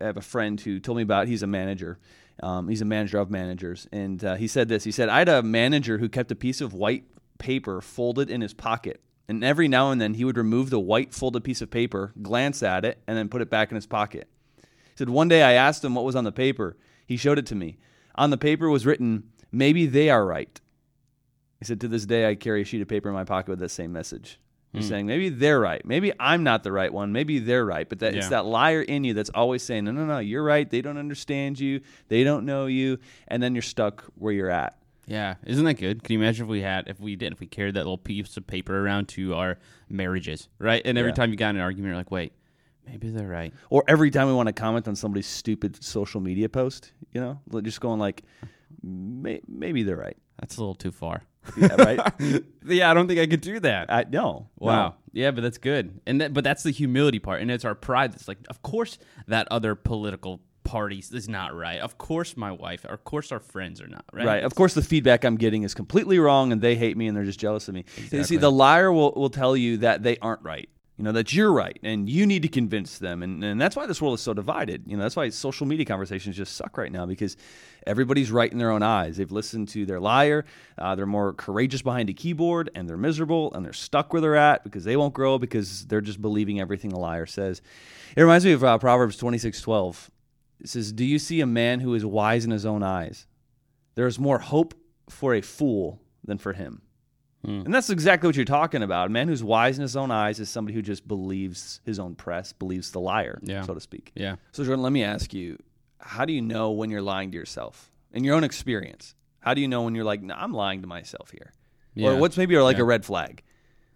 I 0.00 0.04
have 0.04 0.16
a 0.16 0.22
friend 0.22 0.60
who 0.60 0.78
told 0.78 0.96
me 0.96 1.02
about. 1.02 1.26
He's 1.26 1.42
a 1.42 1.48
manager. 1.48 1.98
Um, 2.42 2.68
he's 2.68 2.82
a 2.82 2.84
manager 2.84 3.18
of 3.18 3.30
managers, 3.30 3.88
and 3.90 4.22
uh, 4.22 4.34
he 4.34 4.46
said 4.46 4.68
this. 4.68 4.84
He 4.84 4.92
said, 4.92 5.08
"I 5.08 5.18
had 5.18 5.28
a 5.28 5.42
manager 5.42 5.98
who 5.98 6.08
kept 6.08 6.30
a 6.30 6.36
piece 6.36 6.60
of 6.60 6.72
white 6.72 7.04
paper 7.38 7.80
folded 7.80 8.30
in 8.30 8.40
his 8.40 8.54
pocket, 8.54 9.00
and 9.28 9.44
every 9.44 9.68
now 9.68 9.90
and 9.90 10.00
then 10.00 10.14
he 10.14 10.24
would 10.24 10.36
remove 10.36 10.70
the 10.70 10.80
white 10.80 11.14
folded 11.14 11.44
piece 11.44 11.60
of 11.60 11.70
paper, 11.70 12.12
glance 12.22 12.62
at 12.62 12.84
it, 12.84 12.98
and 13.06 13.16
then 13.16 13.28
put 13.28 13.42
it 13.42 13.50
back 13.50 13.70
in 13.70 13.74
his 13.74 13.86
pocket." 13.86 14.28
He 14.62 14.96
said, 14.96 15.08
"One 15.08 15.28
day 15.28 15.42
I 15.42 15.52
asked 15.52 15.84
him 15.84 15.94
what 15.94 16.04
was 16.04 16.16
on 16.16 16.24
the 16.24 16.32
paper. 16.32 16.76
He 17.06 17.16
showed 17.16 17.38
it 17.38 17.46
to 17.46 17.54
me. 17.54 17.78
On 18.14 18.30
the 18.30 18.38
paper 18.38 18.68
was 18.68 18.86
written, 18.86 19.24
"Maybe 19.52 19.86
they 19.86 20.10
are 20.10 20.24
right." 20.24 20.60
He 21.58 21.64
said, 21.64 21.80
"To 21.80 21.88
this 21.88 22.06
day, 22.06 22.28
I 22.28 22.34
carry 22.34 22.62
a 22.62 22.64
sheet 22.64 22.82
of 22.82 22.88
paper 22.88 23.08
in 23.08 23.14
my 23.14 23.24
pocket 23.24 23.50
with 23.50 23.60
that 23.60 23.70
same 23.70 23.92
message." 23.92 24.40
He's 24.76 24.84
hmm. 24.84 24.88
saying 24.90 25.06
maybe 25.06 25.30
they're 25.30 25.60
right. 25.60 25.84
Maybe 25.84 26.12
I'm 26.20 26.42
not 26.44 26.62
the 26.62 26.72
right 26.72 26.92
one. 26.92 27.12
Maybe 27.12 27.38
they're 27.38 27.64
right. 27.64 27.88
But 27.88 28.00
that 28.00 28.14
it's 28.14 28.28
that 28.28 28.44
liar 28.44 28.82
in 28.82 29.04
you 29.04 29.14
that's 29.14 29.30
always 29.30 29.62
saying, 29.62 29.84
no, 29.84 29.92
no, 29.92 30.04
no, 30.04 30.18
you're 30.18 30.44
right. 30.44 30.68
They 30.68 30.82
don't 30.82 30.98
understand 30.98 31.58
you. 31.58 31.80
They 32.08 32.24
don't 32.24 32.44
know 32.44 32.66
you. 32.66 32.98
And 33.28 33.42
then 33.42 33.54
you're 33.54 33.62
stuck 33.62 34.04
where 34.16 34.32
you're 34.32 34.50
at. 34.50 34.76
Yeah 35.06 35.34
isn't 35.46 35.64
that 35.64 35.74
good 35.74 36.02
can 36.02 36.14
you 36.14 36.18
imagine 36.20 36.44
if 36.46 36.50
we 36.50 36.60
had 36.62 36.88
if 36.88 36.98
we 37.00 37.14
did 37.16 37.32
if 37.32 37.40
we 37.40 37.46
carried 37.46 37.74
that 37.74 37.80
little 37.80 37.98
piece 37.98 38.36
of 38.36 38.46
paper 38.46 38.84
around 38.84 39.06
to 39.08 39.34
our 39.34 39.58
marriages 39.88 40.48
right 40.58 40.82
and 40.84 40.98
every 40.98 41.10
Yeah. 41.10 41.14
time 41.14 41.30
you 41.30 41.36
got 41.36 41.50
in 41.50 41.56
an 41.56 41.62
argument 41.62 41.88
you're 41.90 41.96
like 41.96 42.10
wait 42.10 42.32
maybe 42.86 43.10
they're 43.10 43.26
right 43.26 43.52
Or 43.70 43.84
every 43.88 44.10
time 44.10 44.26
we 44.28 44.34
want 44.34 44.48
to 44.48 44.52
comment 44.52 44.86
on 44.88 44.94
somebody's 44.96 45.26
stupid 45.26 45.82
social 45.82 46.20
media 46.20 46.48
post, 46.48 46.92
you 47.12 47.20
know, 47.20 47.40
just 47.62 47.80
going 47.80 47.98
like, 47.98 48.22
may, 48.82 49.40
maybe 49.48 49.82
they're 49.82 49.96
right. 49.96 50.16
that's 50.40 50.56
a 50.56 50.60
little 50.60 50.74
too 50.76 50.92
far 50.92 51.22
Yeah, 51.56 51.74
right? 51.76 52.00
yeah 52.64 52.90
i 52.90 52.94
don't 52.94 53.06
think 53.08 53.18
i 53.20 53.26
could 53.26 53.40
do 53.40 53.58
that 53.60 53.92
I, 53.92 54.04
no. 54.10 54.48
Wow. 54.58 54.94
Yeah, 55.12 55.30
but 55.30 55.40
that's 55.40 55.56
good. 55.56 55.98
And 56.06 56.20
that, 56.20 56.34
but 56.34 56.44
that's 56.44 56.62
the 56.62 56.70
humility 56.70 57.18
part, 57.20 57.40
and 57.40 57.50
it's 57.50 57.64
our 57.64 57.74
pride. 57.74 58.12
That's 58.12 58.28
like, 58.28 58.36
of 58.50 58.60
course, 58.60 58.98
that 59.28 59.48
other 59.50 59.74
political 59.74 60.42
party 60.66 60.98
is 60.98 61.28
not 61.28 61.54
right. 61.54 61.80
Of 61.80 61.98
course, 61.98 62.36
my 62.36 62.52
wife. 62.52 62.84
Of 62.84 63.04
course, 63.04 63.32
our 63.32 63.40
friends 63.40 63.80
are 63.80 63.88
not 63.88 64.04
right. 64.12 64.26
Right. 64.26 64.44
Of 64.44 64.54
course, 64.54 64.74
the 64.74 64.82
feedback 64.82 65.24
I'm 65.24 65.36
getting 65.36 65.62
is 65.62 65.74
completely 65.74 66.18
wrong, 66.18 66.52
and 66.52 66.60
they 66.60 66.74
hate 66.74 66.96
me, 66.96 67.06
and 67.06 67.16
they're 67.16 67.24
just 67.24 67.40
jealous 67.40 67.68
of 67.68 67.74
me. 67.74 67.84
You 67.96 68.02
See, 68.02 68.16
Exactly. 68.16 68.36
the 68.38 68.50
liar 68.52 68.92
will, 68.92 69.12
will 69.12 69.30
tell 69.30 69.56
you 69.56 69.78
that 69.78 70.02
they 70.02 70.16
aren't 70.18 70.42
right. 70.42 70.68
You 70.98 71.04
know 71.04 71.12
that 71.12 71.34
you're 71.34 71.52
right, 71.52 71.78
and 71.82 72.08
you 72.08 72.24
need 72.24 72.40
to 72.40 72.48
convince 72.48 72.96
them, 72.98 73.22
and, 73.22 73.44
and 73.44 73.60
that's 73.60 73.76
why 73.76 73.84
this 73.84 74.00
world 74.00 74.14
is 74.14 74.22
so 74.22 74.32
divided. 74.32 74.84
You 74.86 74.96
know 74.96 75.02
that's 75.02 75.14
why 75.14 75.28
social 75.28 75.66
media 75.66 75.84
conversations 75.84 76.38
just 76.38 76.56
suck 76.56 76.78
right 76.78 76.90
now 76.90 77.04
because 77.04 77.36
everybody's 77.86 78.30
right 78.30 78.50
in 78.50 78.56
their 78.56 78.70
own 78.70 78.82
eyes. 78.82 79.18
They've 79.18 79.30
listened 79.30 79.68
to 79.70 79.84
their 79.84 80.00
liar. 80.00 80.46
Uh, 80.78 80.94
they're 80.94 81.04
more 81.04 81.34
courageous 81.34 81.82
behind 81.82 82.08
a 82.08 82.14
keyboard, 82.14 82.70
and 82.74 82.88
they're 82.88 82.96
miserable, 82.96 83.52
and 83.52 83.62
they're 83.62 83.74
stuck 83.74 84.14
where 84.14 84.22
they're 84.22 84.36
at 84.36 84.64
because 84.64 84.84
they 84.84 84.96
won't 84.96 85.12
grow 85.12 85.38
because 85.38 85.84
they're 85.84 86.00
just 86.00 86.22
believing 86.22 86.60
everything 86.60 86.88
the 86.90 86.98
liar 86.98 87.26
says. 87.26 87.60
It 88.16 88.22
reminds 88.22 88.46
me 88.46 88.52
of 88.52 88.64
uh, 88.64 88.78
Proverbs 88.78 89.18
twenty 89.18 89.36
six 89.36 89.60
twelve. 89.60 90.10
It 90.60 90.68
says, 90.68 90.92
"Do 90.92 91.04
you 91.04 91.18
see 91.18 91.40
a 91.40 91.46
man 91.46 91.80
who 91.80 91.94
is 91.94 92.04
wise 92.04 92.44
in 92.44 92.50
his 92.50 92.64
own 92.66 92.82
eyes?" 92.82 93.26
There 93.94 94.06
is 94.06 94.18
more 94.18 94.38
hope 94.38 94.74
for 95.08 95.34
a 95.34 95.40
fool 95.40 96.00
than 96.24 96.38
for 96.38 96.52
him. 96.52 96.82
Hmm. 97.44 97.62
And 97.64 97.72
that's 97.74 97.90
exactly 97.90 98.26
what 98.26 98.36
you're 98.36 98.44
talking 98.44 98.82
about. 98.82 99.06
A 99.06 99.10
man 99.10 99.28
who's 99.28 99.44
wise 99.44 99.78
in 99.78 99.82
his 99.82 99.96
own 99.96 100.10
eyes 100.10 100.40
is 100.40 100.48
somebody 100.50 100.74
who 100.74 100.82
just 100.82 101.06
believes 101.06 101.80
his 101.84 101.98
own 101.98 102.14
press, 102.14 102.52
believes 102.52 102.90
the 102.90 103.00
liar, 103.00 103.38
Yeah. 103.42 103.62
so 103.62 103.74
to 103.74 103.80
speak. 103.80 104.12
Yeah. 104.14 104.36
So, 104.52 104.64
Jordan, 104.64 104.82
let 104.82 104.92
me 104.92 105.04
ask 105.04 105.32
you 105.32 105.58
how 105.98 106.24
do 106.24 106.32
you 106.32 106.42
know 106.42 106.72
when 106.72 106.90
you're 106.90 107.02
lying 107.02 107.30
to 107.30 107.36
yourself 107.38 107.90
in 108.12 108.24
your 108.24 108.34
own 108.34 108.44
experience? 108.44 109.14
How 109.40 109.54
do 109.54 109.60
you 109.60 109.68
know 109.68 109.82
when 109.82 109.94
you're 109.94 110.04
like, 110.04 110.22
no, 110.22 110.34
I'm 110.34 110.52
lying 110.52 110.80
to 110.82 110.86
myself 110.88 111.30
here? 111.30 111.52
Yeah. 111.94 112.10
Or 112.10 112.16
what's 112.16 112.36
maybe 112.36 112.58
like 112.58 112.76
Yeah. 112.78 112.82
a 112.82 112.86
red 112.86 113.04
flag? 113.04 113.42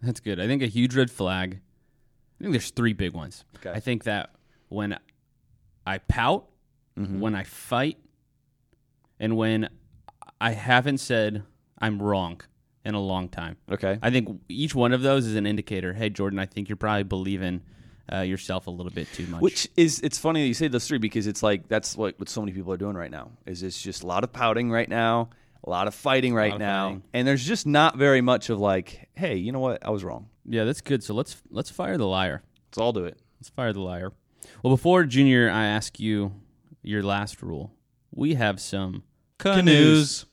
That's 0.01 0.19
good. 0.19 0.39
I 0.39 0.47
think 0.47 0.61
a 0.63 0.67
huge 0.67 0.95
red 0.95 1.11
flag. 1.11 1.59
I 2.39 2.43
think 2.43 2.53
there's 2.53 2.71
three 2.71 2.93
big 2.93 3.13
ones. 3.13 3.43
Okay. 3.57 3.69
I 3.71 3.79
think 3.79 4.05
that 4.05 4.31
when 4.69 4.97
I 5.85 5.97
pout, 5.99 6.47
Mm-hmm. 6.97 7.19
when 7.19 7.35
I 7.35 7.43
fight, 7.43 7.97
and 9.19 9.37
when 9.37 9.69
I 10.39 10.51
haven't 10.51 10.97
said 10.97 11.43
I'm 11.79 12.01
wrong 12.01 12.41
in 12.85 12.95
a 12.95 12.99
long 12.99 13.29
time. 13.29 13.57
Okay. 13.71 13.97
I 14.01 14.09
think 14.09 14.41
each 14.49 14.75
one 14.75 14.93
of 14.93 15.01
those 15.01 15.25
is 15.25 15.35
an 15.35 15.45
indicator. 15.45 15.93
Hey, 15.93 16.09
Jordan, 16.09 16.39
I 16.39 16.45
think 16.45 16.69
you're 16.69 16.75
probably 16.75 17.03
believing 17.03 17.61
uh, 18.11 18.21
yourself 18.21 18.67
a 18.67 18.71
little 18.71 18.91
bit 18.91 19.07
too 19.13 19.27
much. 19.27 19.41
Which 19.41 19.69
is 19.77 19.99
it's 20.01 20.17
funny 20.17 20.41
that 20.41 20.47
you 20.47 20.53
say 20.53 20.67
those 20.67 20.87
three 20.87 20.97
because 20.97 21.27
it's 21.27 21.43
like 21.43 21.67
that's 21.67 21.95
what, 21.95 22.19
what 22.19 22.29
so 22.29 22.41
many 22.41 22.51
people 22.51 22.73
are 22.73 22.77
doing 22.77 22.95
right 22.95 23.11
now. 23.11 23.31
Is 23.45 23.63
it's 23.63 23.81
just 23.81 24.03
a 24.03 24.07
lot 24.07 24.23
of 24.23 24.33
pouting 24.33 24.71
right 24.71 24.89
now, 24.89 25.29
a 25.63 25.69
lot 25.69 25.87
of 25.87 25.95
fighting 25.95 26.33
right 26.33 26.53
of 26.53 26.59
now, 26.59 26.87
fighting. 26.87 27.03
and 27.13 27.27
there's 27.27 27.45
just 27.45 27.65
not 27.65 27.97
very 27.97 28.21
much 28.21 28.49
of 28.49 28.59
like, 28.59 29.07
hey, 29.15 29.35
you 29.35 29.51
know 29.51 29.59
what? 29.59 29.85
I 29.85 29.91
was 29.91 30.03
wrong. 30.03 30.27
yeah, 30.45 30.63
that's 30.63 30.81
good. 30.81 31.03
So 31.03 31.13
let's 31.13 31.41
let's 31.49 31.69
fire 31.69 31.97
the 31.97 32.07
liar. 32.07 32.43
Let's 32.69 32.77
all 32.77 32.93
do 32.93 33.05
it. 33.05 33.19
Let's 33.39 33.49
fire 33.49 33.73
the 33.73 33.81
liar. 33.81 34.11
Well, 34.63 34.73
before 34.73 35.03
Junior, 35.03 35.49
I 35.49 35.65
ask 35.65 35.99
you 35.99 36.33
your 36.81 37.03
last 37.03 37.41
rule. 37.41 37.73
We 38.13 38.33
have 38.35 38.59
some 38.59 39.03
Canoes. 39.37 40.25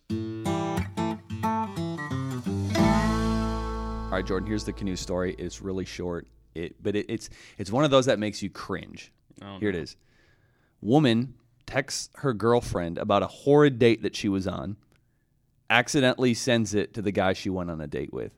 All 4.08 4.14
right, 4.14 4.24
Jordan. 4.26 4.48
Here's 4.48 4.64
the 4.64 4.72
canoe 4.72 4.96
story. 4.96 5.34
It's 5.38 5.60
really 5.60 5.84
short. 5.84 6.26
It, 6.54 6.82
but 6.82 6.96
it, 6.96 7.06
it's 7.08 7.28
it's 7.58 7.70
one 7.70 7.84
of 7.84 7.90
those 7.90 8.06
that 8.06 8.18
makes 8.18 8.42
you 8.42 8.50
cringe. 8.50 9.12
Oh, 9.42 9.58
Here 9.58 9.68
it 9.68 9.76
is. 9.76 9.96
Woman 10.80 11.34
texts 11.66 12.08
her 12.16 12.32
girlfriend 12.32 12.98
about 12.98 13.22
a 13.22 13.26
horrid 13.26 13.78
date 13.78 14.02
that 14.02 14.16
she 14.16 14.28
was 14.28 14.46
on. 14.46 14.76
accidentally 15.70 16.32
sends 16.34 16.74
it 16.74 16.94
to 16.94 17.02
the 17.02 17.12
guy 17.12 17.34
she 17.34 17.50
went 17.50 17.70
on 17.70 17.80
a 17.80 17.86
date 17.86 18.12
with. 18.12 18.32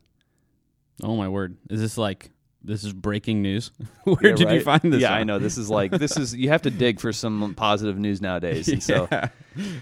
Oh 1.02 1.16
my 1.16 1.28
word! 1.28 1.56
Is 1.70 1.80
this 1.80 1.96
like 1.96 2.30
this 2.62 2.84
is 2.84 2.92
breaking 2.92 3.42
news? 3.42 3.70
Where 4.04 4.16
Yeah, 4.30 4.34
did 4.34 4.50
you 4.50 4.60
find 4.60 4.80
this? 4.82 5.00
Yeah, 5.02 5.12
I 5.14 5.24
know. 5.24 5.38
This 5.38 5.56
is 5.58 5.70
like 5.70 5.90
this 5.92 6.16
is 6.16 6.34
you 6.34 6.48
have 6.50 6.62
to 6.62 6.70
dig 6.70 7.00
for 7.00 7.12
some 7.12 7.54
positive 7.54 7.98
news 7.98 8.20
nowadays. 8.20 8.68
And 8.72 8.82
so 8.82 9.08
yeah. 9.10 9.28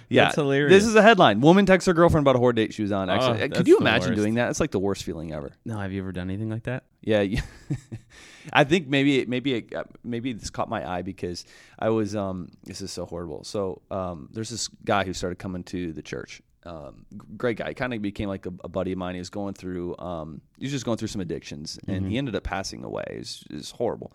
yeah, 0.08 0.24
That's 0.24 0.36
hilarious. 0.36 0.70
This 0.70 0.86
is 0.86 0.94
a 0.94 1.02
headline: 1.02 1.40
Woman 1.40 1.66
texts 1.66 1.86
her 1.86 1.92
girlfriend 1.92 2.24
about 2.24 2.36
a 2.36 2.38
whore 2.38 2.54
date 2.54 2.72
she 2.74 2.82
was 2.82 2.92
on. 2.92 3.10
Oh, 3.10 3.12
Actually, 3.14 3.38
that's 3.38 3.58
could 3.58 3.68
you 3.68 3.78
imagine 3.78 4.10
worst. 4.10 4.16
doing 4.16 4.34
that? 4.34 4.50
It's 4.50 4.60
like 4.60 4.70
the 4.70 4.78
worst 4.78 5.04
feeling 5.04 5.32
ever. 5.32 5.52
No, 5.64 5.76
have 5.78 5.92
you 5.92 6.00
ever 6.00 6.12
done 6.12 6.30
anything 6.30 6.50
like 6.50 6.64
that? 6.64 6.84
Yeah, 7.02 7.24
I 8.52 8.64
think 8.64 8.88
maybe 8.88 9.24
maybe 9.26 9.54
it, 9.54 9.72
maybe 10.02 10.32
this 10.32 10.50
caught 10.50 10.68
my 10.68 10.88
eye 10.88 11.02
because 11.02 11.44
I 11.78 11.90
was 11.90 12.16
um 12.16 12.48
this 12.64 12.80
is 12.80 12.90
so 12.90 13.06
horrible. 13.06 13.44
So 13.44 13.82
um 13.90 14.28
there's 14.32 14.50
this 14.50 14.68
guy 14.84 15.04
who 15.04 15.12
started 15.12 15.38
coming 15.38 15.64
to 15.64 15.92
the 15.92 16.02
church. 16.02 16.40
Um, 16.66 17.06
great 17.36 17.56
guy. 17.56 17.72
Kind 17.74 17.94
of 17.94 18.02
became 18.02 18.28
like 18.28 18.44
a, 18.46 18.52
a 18.64 18.68
buddy 18.68 18.92
of 18.92 18.98
mine. 18.98 19.14
He 19.14 19.20
was 19.20 19.30
going 19.30 19.54
through 19.54 19.96
um 19.98 20.40
he 20.58 20.64
was 20.64 20.72
just 20.72 20.84
going 20.84 20.98
through 20.98 21.08
some 21.08 21.20
addictions 21.20 21.78
and 21.86 22.06
he 22.06 22.18
ended 22.18 22.34
up 22.34 22.42
passing 22.42 22.84
away. 22.84 23.04
It's 23.08 23.44
it's 23.50 23.70
horrible. 23.70 24.12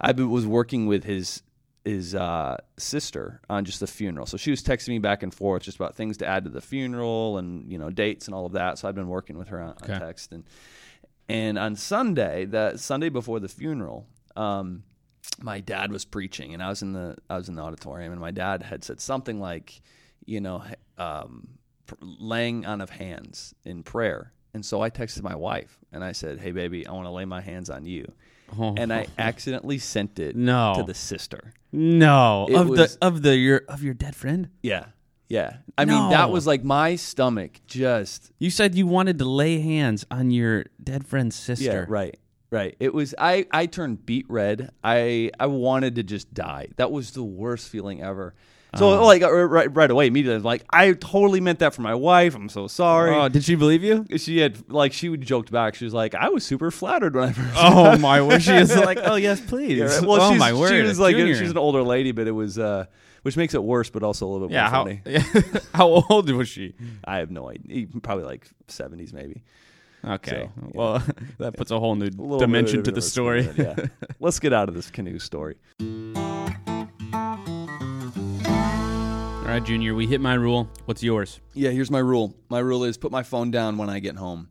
I 0.00 0.12
was 0.12 0.46
working 0.46 0.86
with 0.86 1.04
his 1.04 1.42
his 1.84 2.14
uh, 2.14 2.56
sister 2.78 3.40
on 3.50 3.64
just 3.64 3.80
the 3.80 3.88
funeral. 3.88 4.24
So 4.26 4.36
she 4.36 4.50
was 4.52 4.62
texting 4.62 4.90
me 4.90 4.98
back 5.00 5.24
and 5.24 5.34
forth 5.34 5.64
just 5.64 5.76
about 5.76 5.96
things 5.96 6.16
to 6.18 6.26
add 6.26 6.44
to 6.44 6.50
the 6.50 6.60
funeral 6.60 7.38
and 7.38 7.70
you 7.70 7.78
know 7.78 7.90
dates 7.90 8.26
and 8.26 8.34
all 8.34 8.46
of 8.46 8.52
that. 8.52 8.78
So 8.78 8.88
I've 8.88 8.94
been 8.94 9.08
working 9.08 9.36
with 9.38 9.48
her 9.48 9.60
on, 9.60 9.70
Okay. 9.82 9.94
on 9.94 10.00
text 10.00 10.32
and 10.32 10.44
and 11.28 11.58
on 11.58 11.74
Sunday, 11.76 12.44
the 12.44 12.76
Sunday 12.76 13.08
before 13.08 13.40
the 13.40 13.48
funeral, 13.48 14.06
um, 14.36 14.82
my 15.40 15.60
dad 15.60 15.90
was 15.90 16.04
preaching, 16.04 16.52
and 16.52 16.62
I 16.62 16.68
was 16.68 16.82
in 16.82 16.92
the 16.92 17.16
I 17.30 17.36
was 17.36 17.48
in 17.48 17.54
the 17.54 17.62
auditorium, 17.62 18.12
and 18.12 18.20
my 18.20 18.32
dad 18.32 18.62
had 18.62 18.84
said 18.84 19.00
something 19.00 19.40
like, 19.40 19.80
you 20.26 20.40
know, 20.40 20.62
um, 20.98 21.48
laying 22.00 22.64
on 22.66 22.80
of 22.80 22.90
hands 22.90 23.54
in 23.64 23.82
prayer. 23.82 24.32
And 24.54 24.64
so 24.64 24.82
I 24.82 24.90
texted 24.90 25.22
my 25.22 25.34
wife, 25.34 25.78
and 25.92 26.04
I 26.04 26.12
said, 26.12 26.38
"Hey, 26.40 26.52
baby, 26.52 26.86
I 26.86 26.92
want 26.92 27.06
to 27.06 27.10
lay 27.10 27.24
my 27.24 27.40
hands 27.40 27.70
on 27.70 27.86
you." 27.86 28.04
Oh. 28.58 28.74
And 28.76 28.92
I 28.92 29.06
accidentally 29.18 29.78
sent 29.78 30.18
it 30.18 30.36
No. 30.36 30.74
to 30.76 30.82
the 30.82 30.94
sister. 30.94 31.54
no 31.72 32.46
It 32.50 32.54
of 32.56 32.68
was- 32.68 32.96
the 32.98 33.06
of 33.06 33.22
the 33.22 33.36
your 33.36 33.62
of 33.68 33.82
your 33.82 33.94
dead 33.94 34.14
friend. 34.14 34.50
Yeah, 34.62 34.86
yeah. 35.28 35.56
I 35.78 35.86
mean, 35.86 36.10
that 36.10 36.30
was 36.30 36.46
like 36.46 36.62
my 36.62 36.96
stomach 36.96 37.60
just 37.66 38.30
You 38.38 38.50
said 38.50 38.74
you 38.74 38.86
wanted 38.86 39.18
to 39.20 39.24
lay 39.24 39.60
hands 39.60 40.04
on 40.10 40.30
your 40.30 40.66
dead 40.82 41.06
friend's 41.06 41.34
sister. 41.34 41.64
Yeah, 41.64 41.84
right. 41.88 42.18
Right. 42.50 42.76
It 42.78 42.92
was 42.92 43.14
I 43.18 43.46
I 43.50 43.64
turned 43.64 44.04
beet 44.04 44.26
red. 44.28 44.70
I 44.84 45.30
I 45.40 45.46
wanted 45.46 45.94
to 45.94 46.02
just 46.02 46.34
die. 46.34 46.68
That 46.76 46.92
was 46.92 47.12
the 47.12 47.22
worst 47.24 47.70
feeling 47.70 48.02
ever. 48.02 48.34
So 48.78 48.88
Uh-huh. 48.90 49.04
like 49.04 49.22
uh, 49.22 49.30
right 49.30 49.74
right 49.74 49.90
away 49.90 50.06
immediately 50.06 50.34
I 50.34 50.38
was 50.38 50.44
like 50.44 50.64
I 50.70 50.92
totally 50.92 51.40
meant 51.40 51.58
that 51.58 51.74
for 51.74 51.82
my 51.82 51.94
wife. 51.94 52.34
I'm 52.34 52.48
so 52.48 52.66
sorry. 52.68 53.14
Oh, 53.14 53.28
did 53.28 53.44
she 53.44 53.54
believe 53.54 53.82
you? 53.82 54.06
she 54.16 54.38
had 54.38 54.70
like 54.70 54.92
she 54.92 55.14
joked 55.18 55.52
back. 55.52 55.74
She 55.74 55.84
was 55.84 55.92
like 55.92 56.14
I 56.14 56.28
was 56.30 56.44
super 56.44 56.70
flattered 56.70 57.14
when 57.14 57.28
I 57.28 57.32
first 57.32 57.54
Oh 57.56 57.98
my 57.98 58.22
word! 58.22 58.42
She 58.42 58.52
is 58.54 58.74
like, 58.74 58.98
oh 59.02 59.16
yes, 59.16 59.40
please. 59.40 59.78
Yeah, 59.78 59.84
right. 59.84 60.02
Well, 60.02 60.22
oh 60.22 60.30
she's, 60.30 60.38
my 60.38 60.52
word! 60.54 60.70
she 60.70 60.80
was 60.80 60.98
like 60.98 61.16
Junior. 61.16 61.36
she's 61.36 61.50
an 61.50 61.58
older 61.58 61.82
lady, 61.82 62.12
but 62.12 62.26
it 62.26 62.32
was 62.32 62.58
uh 62.58 62.86
which 63.22 63.36
makes 63.36 63.54
it 63.54 63.62
worse, 63.62 63.88
but 63.90 64.02
also 64.02 64.26
a 64.26 64.30
little 64.30 64.48
bit 64.48 64.54
yeah. 64.54 64.62
more 64.62 64.70
How 64.70 64.84
funny. 64.84 65.02
yeah. 65.06 65.22
how 65.74 65.88
old 66.08 66.30
was 66.30 66.48
she? 66.48 66.74
I 67.04 67.18
have 67.18 67.30
no 67.30 67.48
idea. 67.50 67.86
Probably 68.02 68.24
like 68.24 68.50
70s 68.68 69.12
maybe. 69.12 69.42
Okay. 70.04 70.48
So. 70.56 70.70
Well, 70.74 71.02
that 71.38 71.56
puts 71.56 71.70
a 71.70 71.78
whole 71.78 71.94
new 71.94 72.06
A 72.06 72.38
dimension 72.38 72.82
to 72.84 72.90
the 72.90 73.02
story. 73.02 73.48
Yeah. 73.56 73.76
Let's 74.18 74.40
get 74.40 74.52
out 74.52 74.68
of 74.68 74.74
this 74.74 74.90
canoe 74.90 75.20
story. 75.20 75.54
All 79.52 79.58
right, 79.58 79.66
Junior, 79.66 79.94
we 79.94 80.06
hit 80.06 80.22
my 80.22 80.32
rule. 80.32 80.70
What's 80.86 81.02
yours? 81.02 81.38
Yeah, 81.52 81.68
here's 81.68 81.90
my 81.90 81.98
rule. 81.98 82.34
My 82.48 82.60
rule 82.60 82.84
is 82.84 82.96
put 82.96 83.12
my 83.12 83.22
phone 83.22 83.50
down 83.50 83.76
when 83.76 83.90
I 83.90 83.98
get 83.98 84.16
home. 84.16 84.48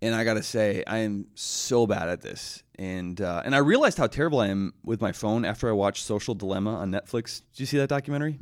And 0.00 0.14
I 0.14 0.24
gotta 0.24 0.42
say, 0.42 0.82
I 0.86 1.00
am 1.00 1.26
so 1.34 1.86
bad 1.86 2.08
at 2.08 2.22
this. 2.22 2.62
And 2.76 3.20
uh, 3.20 3.42
and 3.44 3.54
I 3.54 3.58
realized 3.58 3.98
how 3.98 4.06
terrible 4.06 4.40
I 4.40 4.46
am 4.46 4.72
with 4.82 5.02
my 5.02 5.12
phone 5.12 5.44
after 5.44 5.68
I 5.68 5.72
watched 5.72 6.06
Social 6.06 6.34
Dilemma 6.34 6.76
on 6.76 6.90
Netflix. 6.90 7.42
Did 7.52 7.60
you 7.60 7.66
see 7.66 7.76
that 7.76 7.90
documentary? 7.90 8.38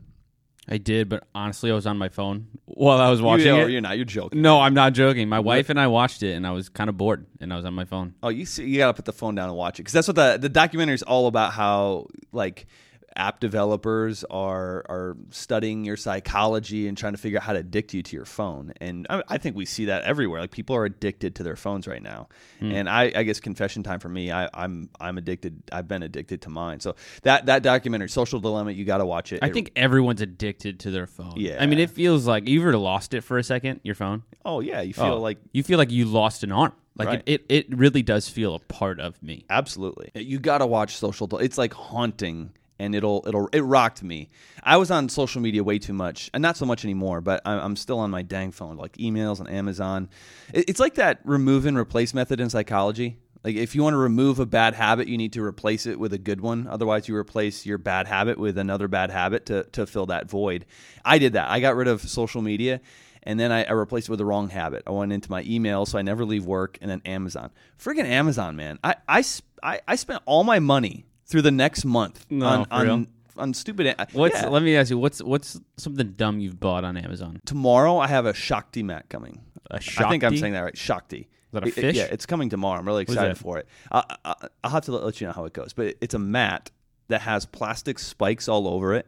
I 0.68 0.78
did, 0.78 1.08
but 1.08 1.26
honestly, 1.34 1.72
I 1.72 1.74
was 1.74 1.88
on 1.88 1.98
my 1.98 2.08
phone 2.08 2.46
while 2.66 3.00
I 3.00 3.10
was 3.10 3.20
watching 3.20 3.48
you, 3.48 3.62
it. 3.62 3.70
You're 3.72 3.80
not. 3.80 3.96
You're 3.96 4.04
joking. 4.04 4.42
No, 4.42 4.60
I'm 4.60 4.74
not 4.74 4.92
joking. 4.92 5.28
My 5.28 5.40
wife 5.40 5.70
and 5.70 5.80
I 5.80 5.88
watched 5.88 6.22
it, 6.22 6.34
and 6.34 6.46
I 6.46 6.52
was 6.52 6.68
kind 6.68 6.88
of 6.88 6.96
bored, 6.96 7.26
and 7.40 7.52
I 7.52 7.56
was 7.56 7.64
on 7.64 7.74
my 7.74 7.84
phone. 7.84 8.14
Oh, 8.22 8.28
you 8.28 8.46
see, 8.46 8.64
you 8.64 8.78
gotta 8.78 8.94
put 8.94 9.06
the 9.06 9.12
phone 9.12 9.34
down 9.34 9.48
and 9.48 9.58
watch 9.58 9.80
it 9.80 9.82
because 9.82 9.94
that's 9.94 10.06
what 10.06 10.14
the 10.14 10.38
the 10.40 10.48
documentary 10.48 10.94
is 10.94 11.02
all 11.02 11.26
about. 11.26 11.52
How 11.52 12.06
like 12.30 12.68
app 13.16 13.40
developers 13.40 14.24
are 14.30 14.84
are 14.88 15.16
studying 15.30 15.84
your 15.84 15.96
psychology 15.96 16.86
and 16.88 16.96
trying 16.96 17.12
to 17.12 17.18
figure 17.18 17.38
out 17.38 17.44
how 17.44 17.52
to 17.52 17.58
addict 17.60 17.92
you 17.94 18.02
to 18.02 18.16
your 18.16 18.24
phone. 18.24 18.72
And 18.80 19.06
I, 19.10 19.22
I 19.28 19.38
think 19.38 19.56
we 19.56 19.64
see 19.64 19.86
that 19.86 20.04
everywhere. 20.04 20.40
Like 20.40 20.50
people 20.50 20.76
are 20.76 20.84
addicted 20.84 21.34
to 21.36 21.42
their 21.42 21.56
phones 21.56 21.86
right 21.86 22.02
now. 22.02 22.28
Hmm. 22.60 22.72
And 22.72 22.88
I, 22.88 23.12
I 23.14 23.22
guess 23.24 23.40
confession 23.40 23.82
time 23.82 24.00
for 24.00 24.08
me. 24.08 24.30
I, 24.30 24.48
I'm 24.54 24.90
I'm 25.00 25.18
addicted. 25.18 25.62
I've 25.72 25.88
been 25.88 26.02
addicted 26.02 26.42
to 26.42 26.50
mine. 26.50 26.80
So 26.80 26.94
that 27.22 27.46
that 27.46 27.62
documentary, 27.62 28.08
Social 28.08 28.40
Dilemma, 28.40 28.70
you 28.72 28.84
got 28.84 28.98
to 28.98 29.06
watch 29.06 29.32
it. 29.32 29.40
I 29.42 29.46
It- 29.48 29.54
think 29.54 29.72
everyone's 29.76 30.20
addicted 30.20 30.80
to 30.80 30.90
their 30.90 31.06
phone. 31.06 31.34
Yeah. 31.36 31.58
I 31.60 31.66
mean, 31.66 31.78
it 31.78 31.90
feels 31.90 32.26
like 32.26 32.48
you 32.48 32.60
ever 32.60 32.76
lost 32.76 33.14
it 33.14 33.22
for 33.22 33.38
a 33.38 33.42
second, 33.42 33.80
your 33.82 33.94
phone. 33.94 34.22
Oh 34.44 34.60
yeah, 34.60 34.80
you 34.80 34.94
feel 34.94 35.04
Oh, 35.14 35.20
like 35.20 35.38
you 35.52 35.62
feel 35.62 35.78
like 35.78 35.90
you 35.90 36.04
lost 36.04 36.42
an 36.44 36.52
arm. 36.52 36.72
Like 36.96 37.08
Right. 37.08 37.22
it, 37.24 37.44
it, 37.48 37.66
it 37.70 37.78
really 37.78 38.02
does 38.02 38.28
feel 38.28 38.54
a 38.54 38.58
part 38.58 39.00
of 39.00 39.22
me. 39.22 39.44
Absolutely. 39.48 40.10
You 40.14 40.38
got 40.38 40.58
to 40.58 40.66
watch 40.66 40.96
Social 40.96 41.28
It's 41.38 41.56
like 41.56 41.72
haunting 41.72 42.50
and 42.80 42.94
it'll 42.94 43.22
it'll 43.26 43.48
it 43.52 43.60
rocked 43.60 44.02
me. 44.02 44.30
I 44.64 44.76
was 44.76 44.90
on 44.90 45.08
social 45.08 45.40
media 45.40 45.62
way 45.62 45.78
too 45.78 45.92
much, 45.92 46.30
and 46.34 46.42
not 46.42 46.56
so 46.56 46.66
much 46.66 46.84
anymore, 46.84 47.20
but 47.20 47.40
I'm, 47.44 47.58
I'm 47.60 47.76
still 47.76 47.98
on 48.00 48.10
my 48.10 48.22
dang 48.22 48.50
phone, 48.50 48.76
like 48.76 48.94
emails 48.96 49.38
and 49.40 49.48
Amazon. 49.48 50.08
It- 50.52 50.68
It's 50.68 50.80
like 50.80 50.94
that 50.94 51.20
remove 51.24 51.66
and 51.66 51.76
replace 51.78 52.12
method 52.14 52.40
in 52.40 52.50
psychology. 52.50 53.18
Like 53.44 53.56
if 53.56 53.74
you 53.74 53.82
want 53.82 53.94
to 53.94 53.98
remove 53.98 54.38
a 54.38 54.46
bad 54.46 54.74
habit, 54.74 55.08
you 55.08 55.16
need 55.16 55.32
to 55.34 55.42
replace 55.42 55.86
it 55.86 55.98
with 55.98 56.12
a 56.12 56.18
good 56.18 56.40
one. 56.40 56.66
Otherwise, 56.66 57.08
you 57.08 57.16
replace 57.16 57.64
your 57.64 57.78
bad 57.78 58.06
habit 58.06 58.38
with 58.38 58.58
another 58.58 58.88
bad 58.88 59.10
habit 59.10 59.46
to 59.46 59.64
to 59.72 59.86
fill 59.86 60.06
that 60.06 60.28
void. 60.28 60.66
I 61.04 61.18
did 61.18 61.32
that. 61.34 61.48
I 61.48 61.60
got 61.60 61.76
rid 61.76 61.88
of 61.88 62.00
social 62.02 62.42
media. 62.42 62.80
And 63.22 63.38
then 63.38 63.52
I, 63.52 63.64
I 63.64 63.72
replaced 63.72 64.08
it 64.08 64.12
with 64.12 64.18
the 64.18 64.24
wrong 64.24 64.48
habit. 64.48 64.82
I 64.86 64.92
went 64.92 65.12
into 65.12 65.30
my 65.30 65.42
email, 65.46 65.84
so 65.84 65.98
I 65.98 66.02
never 66.02 66.24
leave 66.24 66.46
work, 66.46 66.78
and 66.80 66.90
then 66.90 67.02
Amazon. 67.04 67.50
Friggin' 67.78 68.06
Amazon, 68.06 68.56
man! 68.56 68.78
I 68.82 68.94
I, 69.06 69.22
I, 69.62 69.80
I 69.86 69.96
spent 69.96 70.22
all 70.24 70.42
my 70.42 70.58
money 70.58 71.04
through 71.30 71.42
the 71.42 71.50
next 71.50 71.84
month 71.84 72.26
No, 72.28 72.46
on 72.46 72.66
on, 72.70 72.86
real? 72.86 73.06
on 73.36 73.54
stupid. 73.54 73.94
What's 74.12 74.34
yeah. 74.34 74.48
let 74.48 74.62
me 74.62 74.76
ask 74.76 74.90
you, 74.90 74.98
what's 74.98 75.22
what's 75.22 75.58
something 75.76 76.12
dumb 76.12 76.40
you've 76.40 76.58
bought 76.60 76.84
on 76.84 76.96
Amazon? 76.96 77.40
tomorrow? 77.46 77.98
I 77.98 78.08
have 78.08 78.26
a 78.26 78.34
Shakti 78.34 78.82
mat 78.82 79.08
coming. 79.08 79.40
I 79.70 79.78
think 79.78 80.24
I'm 80.24 80.36
saying 80.36 80.52
that 80.54 80.60
right. 80.60 80.76
Shakti. 80.76 81.20
Is 81.20 81.26
that 81.52 81.62
a 81.64 81.66
It- 81.66 81.78
it- 81.78 81.80
fish? 81.80 81.96
yeah, 81.96 82.04
it's 82.10 82.26
coming 82.26 82.48
tomorrow. 82.50 82.78
I'm 82.80 82.86
really 82.86 83.02
excited 83.02 83.38
for 83.38 83.58
it. 83.58 83.66
I, 83.90 84.02
I, 84.24 84.34
I'll 84.64 84.70
have 84.72 84.84
to 84.86 84.92
let, 84.92 85.04
let 85.04 85.20
you 85.20 85.26
know 85.28 85.32
how 85.32 85.44
it 85.44 85.52
goes. 85.52 85.72
But 85.72 85.96
it's 86.00 86.14
a 86.14 86.18
mat 86.18 86.70
that 87.08 87.22
has 87.22 87.46
plastic 87.46 87.98
spikes 87.98 88.48
all 88.48 88.68
over 88.68 88.94
it, 88.94 89.06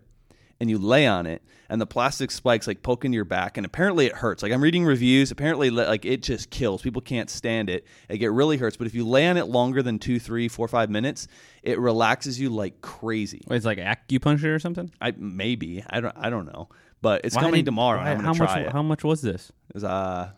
and 0.63 0.71
you 0.71 0.79
lay 0.79 1.09
on 1.09 1.27
it, 1.27 1.43
and 1.69 1.81
the 1.81 1.87
plastic 1.87 2.31
spikes 2.31 2.69
like 2.69 2.83
poke 2.85 3.05
into 3.05 3.17
your 3.17 3.25
back, 3.25 3.57
and 3.57 3.67
apparently 3.67 4.07
it 4.07 4.13
hurts. 4.13 4.45
Like 4.45 4.53
I'm 4.53 4.63
reading 4.63 4.85
reviews, 4.85 5.33
apparently 5.33 5.71
like 5.71 6.05
it 6.05 6.23
just 6.23 6.51
kills. 6.51 6.83
People 6.83 7.03
can't 7.03 7.29
stand 7.29 7.69
it. 7.69 7.85
It 8.09 8.19
get 8.19 8.31
really 8.31 8.57
hurts. 8.59 8.77
But 8.77 8.87
if 8.87 8.95
you 8.95 9.05
lay 9.05 9.27
on 9.29 9.37
it 9.37 9.47
longer 9.49 9.83
than 9.83 9.99
two, 9.99 10.21
three, 10.21 10.47
four, 10.47 10.69
five 10.69 10.89
minutes, 10.89 11.27
it 11.65 11.81
relaxes 11.81 12.39
you 12.41 12.49
like 12.49 12.81
crazy. 12.81 13.43
Wait, 13.49 13.57
it's 13.57 13.67
like 13.67 13.79
acupuncture 13.79 14.55
or 14.55 14.61
something. 14.61 14.93
I 15.01 15.13
maybe 15.19 15.85
I 15.91 16.01
don't 16.01 16.15
I 16.17 16.31
don't 16.31 16.47
know, 16.47 16.69
but 17.01 17.23
it's 17.25 17.35
Why 17.35 17.43
coming 17.43 17.59
did- 17.63 17.67
tomorrow. 17.67 17.99
why- 18.01 18.13
I'm 18.13 18.21
how 18.21 18.33
much? 18.35 18.57
it. 18.57 18.71
How 18.71 18.83
much 18.83 19.03
was 19.03 19.21
this? 19.21 19.51
It's 19.75 19.83
uh, 19.83 20.31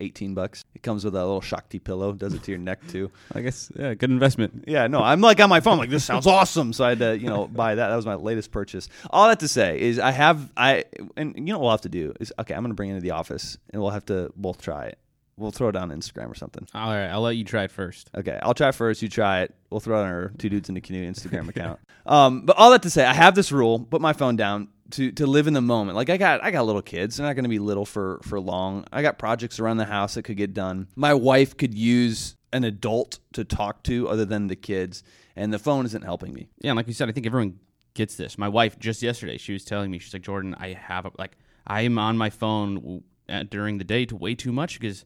18 0.00 0.34
bucks. 0.34 0.64
It 0.74 0.82
comes 0.82 1.04
with 1.04 1.14
a 1.14 1.18
little 1.18 1.40
Shakti 1.40 1.78
pillow. 1.78 2.12
Does 2.12 2.34
it 2.34 2.42
to 2.44 2.50
your 2.50 2.58
neck 2.58 2.80
too. 2.88 3.10
I 3.34 3.40
guess 3.40 3.70
yeah, 3.76 3.94
good 3.94 4.10
investment. 4.10 4.64
Yeah, 4.66 4.86
no, 4.86 5.02
I'm 5.02 5.20
like 5.20 5.40
on 5.40 5.48
my 5.48 5.60
phone, 5.60 5.78
like 5.78 5.90
this 5.90 6.04
sounds 6.04 6.26
awesome. 6.28 6.72
So 6.72 6.84
I 6.84 6.90
had 6.90 6.98
to, 7.00 7.18
you 7.18 7.28
know, 7.28 7.46
buy 7.46 7.74
that. 7.74 7.88
That 7.88 7.96
was 7.96 8.06
my 8.06 8.14
latest 8.14 8.50
purchase. 8.50 8.88
All 9.10 9.28
that 9.28 9.40
to 9.40 9.48
say 9.48 9.80
is, 9.80 9.98
I 9.98 10.10
have, 10.10 10.52
I, 10.56 10.84
and 11.16 11.34
you 11.36 11.52
know 11.52 11.58
what 11.58 11.62
we'll 11.62 11.70
have 11.72 11.80
to 11.82 11.88
do 11.88 12.14
is, 12.20 12.32
okay, 12.38 12.54
I'm 12.54 12.62
going 12.62 12.70
to 12.70 12.74
bring 12.74 12.90
it 12.90 12.94
into 12.94 13.02
the 13.02 13.12
office, 13.12 13.58
and 13.70 13.80
we'll 13.80 13.90
have 13.90 14.06
to 14.06 14.32
both 14.36 14.60
try 14.60 14.86
it. 14.86 14.98
We'll 15.36 15.50
throw 15.52 15.68
it 15.68 15.76
on 15.76 15.90
Instagram 15.90 16.30
or 16.30 16.34
something. 16.34 16.66
All 16.74 16.92
right, 16.92 17.06
I'll 17.06 17.22
let 17.22 17.36
you 17.36 17.44
try 17.44 17.64
it 17.64 17.70
first. 17.70 18.10
Okay, 18.14 18.38
I'll 18.42 18.52
try 18.52 18.72
first. 18.72 19.00
You 19.00 19.08
try 19.08 19.40
it. 19.42 19.54
We'll 19.70 19.80
throw 19.80 19.98
it 20.00 20.02
on 20.02 20.08
our 20.08 20.32
two 20.36 20.50
dudes 20.50 20.68
in 20.68 20.74
the 20.74 20.82
canoe 20.82 21.10
Instagram 21.10 21.48
account. 21.48 21.80
Um, 22.06 22.46
but 22.46 22.56
all 22.56 22.70
that 22.70 22.82
to 22.82 22.90
say, 22.90 23.04
I 23.04 23.12
have 23.12 23.34
this 23.34 23.52
rule: 23.52 23.78
put 23.78 24.00
my 24.00 24.14
phone 24.14 24.34
down 24.34 24.68
to 24.92 25.12
to 25.12 25.26
live 25.26 25.46
in 25.46 25.54
the 25.54 25.60
moment. 25.60 25.96
Like 25.96 26.10
I 26.10 26.16
got 26.16 26.42
I 26.42 26.50
got 26.50 26.66
little 26.66 26.82
kids. 26.82 27.16
They're 27.16 27.26
not 27.26 27.34
going 27.34 27.44
to 27.44 27.50
be 27.50 27.58
little 27.58 27.86
for 27.86 28.20
for 28.22 28.40
long. 28.40 28.84
I 28.92 29.02
got 29.02 29.18
projects 29.18 29.58
around 29.58 29.78
the 29.78 29.84
house 29.86 30.14
that 30.14 30.22
could 30.22 30.36
get 30.36 30.54
done. 30.54 30.88
My 30.96 31.14
wife 31.14 31.56
could 31.56 31.74
use 31.74 32.36
an 32.52 32.64
adult 32.64 33.20
to 33.32 33.44
talk 33.44 33.82
to 33.84 34.08
other 34.08 34.24
than 34.24 34.48
the 34.48 34.56
kids, 34.56 35.02
and 35.36 35.52
the 35.52 35.58
phone 35.58 35.86
isn't 35.86 36.02
helping 36.02 36.34
me. 36.34 36.48
Yeah, 36.60 36.70
and 36.70 36.76
like 36.76 36.88
you 36.88 36.94
said, 36.94 37.08
I 37.08 37.12
think 37.12 37.26
everyone 37.26 37.60
gets 37.94 38.16
this. 38.16 38.38
My 38.38 38.48
wife 38.48 38.78
just 38.78 39.02
yesterday, 39.02 39.38
she 39.38 39.52
was 39.52 39.64
telling 39.64 39.90
me, 39.90 39.98
she's 39.98 40.12
like, 40.12 40.22
Jordan, 40.22 40.54
I 40.58 40.72
have 40.72 41.06
a, 41.06 41.12
like 41.18 41.36
I 41.66 41.82
am 41.82 41.98
on 41.98 42.16
my 42.16 42.30
phone 42.30 43.02
during 43.48 43.78
the 43.78 43.84
day 43.84 44.04
to 44.06 44.16
way 44.16 44.34
too 44.34 44.52
much 44.52 44.80
because 44.80 45.04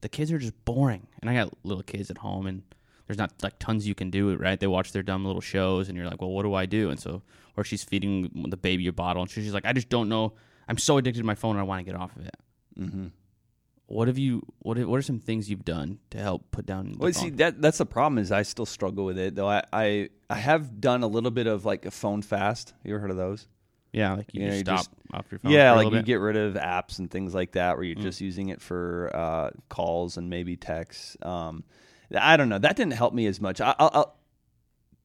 the 0.00 0.08
kids 0.08 0.30
are 0.30 0.38
just 0.38 0.64
boring, 0.64 1.06
and 1.20 1.30
I 1.30 1.34
got 1.34 1.52
little 1.64 1.82
kids 1.82 2.10
at 2.10 2.18
home, 2.18 2.46
and 2.46 2.62
there's 3.06 3.18
not 3.18 3.32
like 3.42 3.58
tons 3.58 3.86
you 3.86 3.94
can 3.94 4.10
do, 4.10 4.34
right? 4.36 4.58
They 4.58 4.66
watch 4.66 4.92
their 4.92 5.02
dumb 5.02 5.24
little 5.24 5.40
shows, 5.42 5.88
and 5.88 5.96
you're 5.96 6.06
like, 6.06 6.20
well, 6.20 6.30
what 6.30 6.42
do 6.42 6.54
I 6.54 6.66
do? 6.66 6.90
And 6.90 6.98
so, 6.98 7.22
or 7.56 7.64
she's 7.64 7.84
feeding 7.84 8.46
the 8.48 8.56
baby 8.56 8.86
a 8.86 8.92
bottle, 8.92 9.22
and 9.22 9.30
she's 9.30 9.52
like, 9.54 9.66
I 9.66 9.72
just 9.72 9.88
don't 9.88 10.08
know. 10.08 10.32
I'm 10.68 10.78
so 10.78 10.96
addicted 10.98 11.20
to 11.20 11.26
my 11.26 11.34
phone, 11.34 11.52
and 11.56 11.60
I 11.60 11.64
want 11.64 11.84
to 11.84 11.90
get 11.92 12.00
off 12.00 12.16
of 12.16 12.26
it. 12.26 12.36
Mm-hmm. 12.78 13.06
what 13.86 14.08
have 14.08 14.18
you? 14.18 14.42
What 14.60 14.78
are- 14.78 14.88
What 14.88 14.96
are 14.98 15.02
some 15.02 15.18
things 15.20 15.48
you've 15.50 15.64
done 15.64 15.98
to 16.10 16.18
help 16.18 16.50
put 16.50 16.64
down? 16.66 16.92
The 16.92 16.98
Well, 16.98 17.12
see 17.12 17.30
that 17.30 17.60
that's 17.60 17.78
the 17.78 17.86
problem 17.86 18.18
is 18.18 18.32
I 18.32 18.42
still 18.42 18.66
struggle 18.66 19.04
with 19.04 19.18
it 19.18 19.34
though. 19.34 19.48
I, 19.48 19.62
I 19.72 20.08
I 20.30 20.36
have 20.36 20.80
done 20.80 21.02
a 21.02 21.06
little 21.06 21.30
bit 21.30 21.46
of 21.46 21.64
like 21.64 21.84
a 21.86 21.90
phone 21.90 22.22
fast. 22.22 22.72
You 22.82 22.94
ever 22.94 23.00
heard 23.00 23.10
of 23.10 23.16
those? 23.16 23.46
yeah, 23.92 24.14
like 24.14 24.34
you, 24.34 24.42
you 24.42 24.48
know, 24.48 24.54
you 24.54 24.60
stop 24.60 24.78
just- 24.78 24.90
off 25.12 25.26
your 25.30 25.38
phone. 25.38 25.52
yeah, 25.52 25.72
like 25.72 25.84
you 25.84 25.90
bit. 25.92 26.04
get 26.06 26.14
rid 26.16 26.36
of 26.36 26.54
apps 26.54 26.98
and 26.98 27.08
things 27.10 27.32
like 27.34 27.52
that, 27.52 27.76
where 27.76 27.84
you're 27.84 27.94
Mm. 27.96 28.02
just 28.02 28.20
using 28.20 28.48
it 28.48 28.60
for 28.60 29.10
uh, 29.14 29.50
calls 29.68 30.16
and 30.16 30.28
maybe 30.30 30.56
texts. 30.56 31.16
Um, 31.22 31.62
I 32.16 32.36
don't 32.36 32.48
know. 32.48 32.58
That 32.58 32.76
didn't 32.76 32.92
help 32.94 33.14
me 33.14 33.26
as 33.26 33.40
much. 33.40 33.60
I, 33.60 33.74
I'll, 33.78 33.90
I'll, 33.92 34.16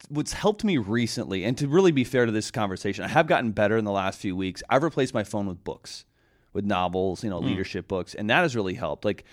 what's 0.10 0.34
helped 0.34 0.64
me 0.64 0.78
recently, 0.78 1.44
and 1.44 1.58
to 1.58 1.68
really 1.68 1.92
be 1.92 2.04
fair 2.04 2.26
to 2.26 2.32
this 2.32 2.52
conversation, 2.52 3.04
I 3.04 3.08
have 3.10 3.28
gotten 3.28 3.52
better 3.52 3.78
in 3.78 3.86
the 3.86 3.92
last 3.92 4.20
few 4.20 4.36
weeks. 4.36 4.62
I've 4.70 4.84
replaced 4.84 5.14
my 5.14 5.24
phone 5.24 5.46
with 5.48 5.64
books, 5.64 6.06
with 6.54 6.66
novels, 6.66 7.20
Mm. 7.20 7.24
you 7.26 7.30
know, 7.32 7.40
leadership 7.40 7.88
books, 7.88 8.16
and 8.16 8.30
that 8.30 8.42
has 8.42 8.56
really 8.56 8.76
helped. 8.76 9.06
Like. 9.06 9.24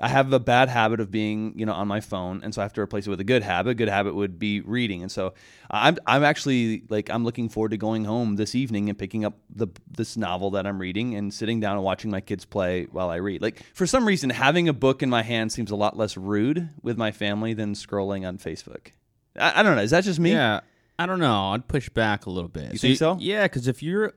I 0.00 0.08
have 0.08 0.32
a 0.32 0.38
bad 0.38 0.68
habit 0.68 1.00
of 1.00 1.10
being, 1.10 1.54
you 1.56 1.66
know, 1.66 1.72
on 1.72 1.88
my 1.88 2.00
phone, 2.00 2.40
and 2.44 2.54
so 2.54 2.62
I 2.62 2.64
have 2.64 2.72
to 2.74 2.80
replace 2.80 3.06
it 3.06 3.10
with 3.10 3.20
a 3.20 3.24
good 3.24 3.42
habit. 3.42 3.70
A 3.70 3.74
good 3.74 3.88
habit 3.88 4.14
would 4.14 4.38
be 4.38 4.60
reading, 4.60 5.02
and 5.02 5.10
so 5.10 5.34
I'm, 5.70 5.98
I'm 6.06 6.22
actually 6.22 6.84
like 6.88 7.10
I'm 7.10 7.24
looking 7.24 7.48
forward 7.48 7.70
to 7.70 7.76
going 7.76 8.04
home 8.04 8.36
this 8.36 8.54
evening 8.54 8.88
and 8.88 8.96
picking 8.96 9.24
up 9.24 9.38
the 9.50 9.66
this 9.90 10.16
novel 10.16 10.52
that 10.52 10.66
I'm 10.66 10.80
reading 10.80 11.16
and 11.16 11.34
sitting 11.34 11.58
down 11.58 11.74
and 11.74 11.82
watching 11.82 12.10
my 12.12 12.20
kids 12.20 12.44
play 12.44 12.84
while 12.84 13.10
I 13.10 13.16
read. 13.16 13.42
Like 13.42 13.62
for 13.74 13.86
some 13.86 14.06
reason, 14.06 14.30
having 14.30 14.68
a 14.68 14.72
book 14.72 15.02
in 15.02 15.10
my 15.10 15.22
hand 15.22 15.50
seems 15.50 15.70
a 15.72 15.76
lot 15.76 15.96
less 15.96 16.16
rude 16.16 16.70
with 16.82 16.96
my 16.96 17.10
family 17.10 17.54
than 17.54 17.74
scrolling 17.74 18.26
on 18.26 18.38
Facebook. 18.38 18.92
I, 19.36 19.60
I 19.60 19.62
don't 19.64 19.74
know. 19.74 19.82
Is 19.82 19.90
that 19.90 20.04
just 20.04 20.20
me? 20.20 20.32
Yeah, 20.32 20.60
I 20.98 21.06
don't 21.06 21.18
know. 21.20 21.50
I'd 21.50 21.66
push 21.66 21.88
back 21.88 22.26
a 22.26 22.30
little 22.30 22.48
bit. 22.48 22.72
You 22.72 22.78
think 22.78 22.98
so? 22.98 23.16
Yeah, 23.20 23.44
because 23.44 23.66
if 23.66 23.82
you're, 23.82 24.14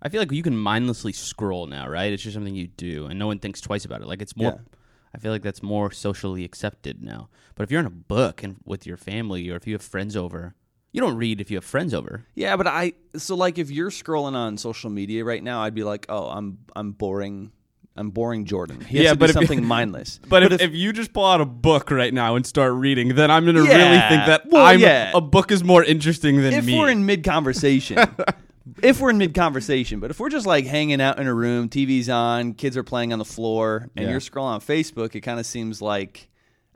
I 0.00 0.08
feel 0.10 0.20
like 0.20 0.30
you 0.30 0.42
can 0.42 0.56
mindlessly 0.56 1.12
scroll 1.12 1.66
now, 1.66 1.88
right? 1.88 2.12
It's 2.12 2.22
just 2.22 2.34
something 2.34 2.54
you 2.54 2.68
do, 2.68 3.06
and 3.06 3.18
no 3.18 3.26
one 3.26 3.40
thinks 3.40 3.60
twice 3.60 3.84
about 3.84 4.00
it. 4.02 4.06
Like 4.06 4.22
it's 4.22 4.36
more. 4.36 4.52
Yeah. 4.52 4.75
I 5.16 5.18
feel 5.18 5.32
like 5.32 5.42
that's 5.42 5.62
more 5.62 5.90
socially 5.90 6.44
accepted 6.44 7.02
now. 7.02 7.30
But 7.54 7.62
if 7.64 7.70
you're 7.70 7.80
in 7.80 7.86
a 7.86 7.90
book 7.90 8.42
and 8.42 8.56
with 8.66 8.86
your 8.86 8.98
family, 8.98 9.48
or 9.50 9.56
if 9.56 9.66
you 9.66 9.72
have 9.72 9.80
friends 9.82 10.14
over, 10.14 10.54
you 10.92 11.00
don't 11.00 11.16
read 11.16 11.40
if 11.40 11.50
you 11.50 11.56
have 11.56 11.64
friends 11.64 11.94
over. 11.94 12.26
Yeah, 12.34 12.54
but 12.56 12.66
I 12.66 12.92
so 13.16 13.34
like 13.34 13.56
if 13.56 13.70
you're 13.70 13.90
scrolling 13.90 14.34
on 14.34 14.58
social 14.58 14.90
media 14.90 15.24
right 15.24 15.42
now, 15.42 15.62
I'd 15.62 15.74
be 15.74 15.84
like, 15.84 16.04
oh, 16.10 16.28
I'm 16.28 16.58
I'm 16.76 16.92
boring. 16.92 17.50
I'm 17.98 18.10
boring 18.10 18.44
Jordan. 18.44 18.82
He 18.82 18.98
has 18.98 19.04
Yeah, 19.04 19.12
to 19.14 19.18
but 19.18 19.26
do 19.28 19.30
if 19.30 19.36
you- 19.40 19.46
something 19.46 19.64
mindless. 19.76 20.20
But, 20.28 20.42
if, 20.42 20.60
if, 20.60 20.74
you 20.74 20.92
just 20.92 21.14
pull 21.14 21.24
out 21.24 21.40
a 21.40 21.46
book 21.46 21.90
right 21.90 22.12
now 22.12 22.36
and 22.36 22.44
start 22.46 22.74
reading, 22.74 23.14
then 23.14 23.30
I'm 23.30 23.46
gonna 23.46 23.62
really 23.62 23.98
think 24.10 24.26
that 24.26 24.42
Well, 24.50 24.66
I'm 24.66 24.80
yeah. 24.80 25.12
a 25.14 25.22
book 25.22 25.50
is 25.50 25.64
more 25.64 25.82
interesting 25.82 26.42
than 26.42 26.52
if 26.52 26.66
me. 26.66 26.78
we're 26.78 26.90
in 26.90 27.06
mid 27.06 27.24
conversation, 27.24 27.96
if 28.82 29.00
we're 29.00 29.10
in 29.10 29.18
mid 29.18 29.34
conversation, 29.34 30.00
but 30.00 30.10
if 30.10 30.18
we're 30.18 30.28
just 30.28 30.46
like 30.46 30.66
hanging 30.66 31.00
out 31.00 31.18
in 31.18 31.26
a 31.26 31.34
room, 31.34 31.68
TV's 31.68 32.08
on, 32.08 32.54
kids 32.54 32.76
are 32.76 32.82
playing 32.82 33.12
on 33.12 33.18
the 33.18 33.24
floor, 33.24 33.88
and 33.96 34.06
Yeah. 34.06 34.10
you're 34.12 34.20
scrolling 34.20 34.54
on 34.54 34.60
Facebook, 34.60 35.14
it 35.14 35.20
kind 35.20 35.38
of 35.40 35.46
seems 35.46 35.80
like 35.80 36.28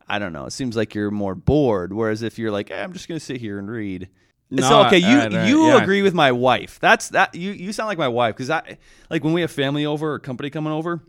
I 0.09 0.19
don't 0.19 0.33
know. 0.33 0.47
It 0.47 0.51
seems 0.53 0.77
like 0.77 0.95
you're 0.95 1.13
more 1.13 1.37
bored. 1.37 1.93
Whereas 1.93 2.23
if 2.23 2.37
you're 2.39 2.51
like, 2.51 2.71
eh, 2.71 2.83
I'm 2.83 2.93
just 2.93 3.07
gonna 3.07 3.21
sit 3.21 3.37
here 3.41 3.59
and 3.59 3.71
read. 3.71 4.09
No, 4.51 4.69
so 4.69 4.87
okay, 4.87 4.99
you 4.99 5.07
all 5.07 5.15
right, 5.15 5.33
all 5.33 5.39
right, 5.39 5.49
you 5.49 5.67
yeah. 5.69 5.81
agree 5.83 6.03
with 6.03 6.15
my 6.15 6.33
wife. 6.33 6.81
That's 6.81 7.11
that 7.11 7.35
you 7.37 7.53
you 7.53 7.73
sound 7.73 7.87
like 7.87 7.99
my 7.99 8.09
wife 8.09 8.35
because 8.35 8.51
I 8.51 8.79
like 9.09 9.23
when 9.23 9.33
we 9.33 9.43
have 9.43 9.51
family 9.53 9.87
over 9.87 10.15
or 10.15 10.19
company 10.19 10.51
coming 10.51 10.73
over. 10.73 11.03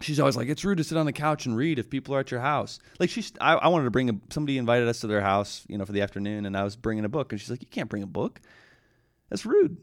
She's 0.00 0.20
always 0.20 0.36
like, 0.36 0.48
it's 0.48 0.64
rude 0.64 0.78
to 0.78 0.84
sit 0.84 0.96
on 0.96 1.06
the 1.06 1.12
couch 1.12 1.44
and 1.44 1.56
read 1.56 1.80
if 1.80 1.90
people 1.90 2.14
are 2.14 2.20
at 2.20 2.30
your 2.30 2.38
house. 2.38 2.78
Like 3.00 3.10
she's, 3.10 3.32
I, 3.40 3.54
I 3.54 3.66
wanted 3.66 3.82
to 3.86 3.90
bring 3.90 4.08
a, 4.08 4.12
somebody 4.30 4.56
invited 4.56 4.86
us 4.86 5.00
to 5.00 5.08
their 5.08 5.20
house, 5.20 5.64
you 5.68 5.76
know, 5.76 5.84
for 5.84 5.90
the 5.90 6.02
afternoon, 6.02 6.46
and 6.46 6.56
I 6.56 6.62
was 6.62 6.76
bringing 6.76 7.04
a 7.04 7.08
book, 7.08 7.32
and 7.32 7.40
she's 7.40 7.50
like, 7.50 7.62
you 7.62 7.66
can't 7.68 7.90
bring 7.90 8.04
a 8.04 8.06
book. 8.06 8.40
That's 9.28 9.44
rude. 9.44 9.76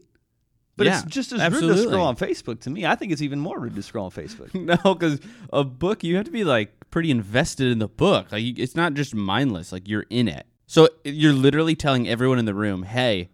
But 0.76 0.86
Yeah, 0.86 1.00
it's 1.02 1.14
just 1.14 1.32
as 1.32 1.40
rude 1.52 1.60
to 1.68 1.74
scroll 1.88 2.06
on 2.06 2.16
Facebook 2.16 2.60
to 2.60 2.70
me. 2.70 2.84
I 2.84 2.94
think 2.96 3.10
it's 3.12 3.22
even 3.22 3.40
more 3.40 3.58
rude 3.58 3.74
to 3.76 3.82
scroll 3.82 4.04
on 4.06 4.10
Facebook. 4.10 4.52
No, 4.84 4.94
because 4.94 5.20
a 5.52 5.64
book 5.64 6.04
you 6.04 6.16
have 6.16 6.26
to 6.26 6.30
be 6.30 6.44
like 6.44 6.72
pretty 6.90 7.10
invested 7.10 7.72
in 7.72 7.78
the 7.78 7.88
book. 7.88 8.30
Like 8.30 8.42
you- 8.42 8.54
it's 8.58 8.74
not 8.76 8.94
just 8.94 9.14
mindless. 9.14 9.72
Like 9.72 9.88
you're 9.88 10.04
in 10.10 10.28
it. 10.28 10.46
So 10.66 10.88
you're 11.04 11.32
literally 11.32 11.74
telling 11.76 12.08
everyone 12.08 12.38
in 12.38 12.44
the 12.44 12.54
room, 12.54 12.82
"Hey, 12.82 13.30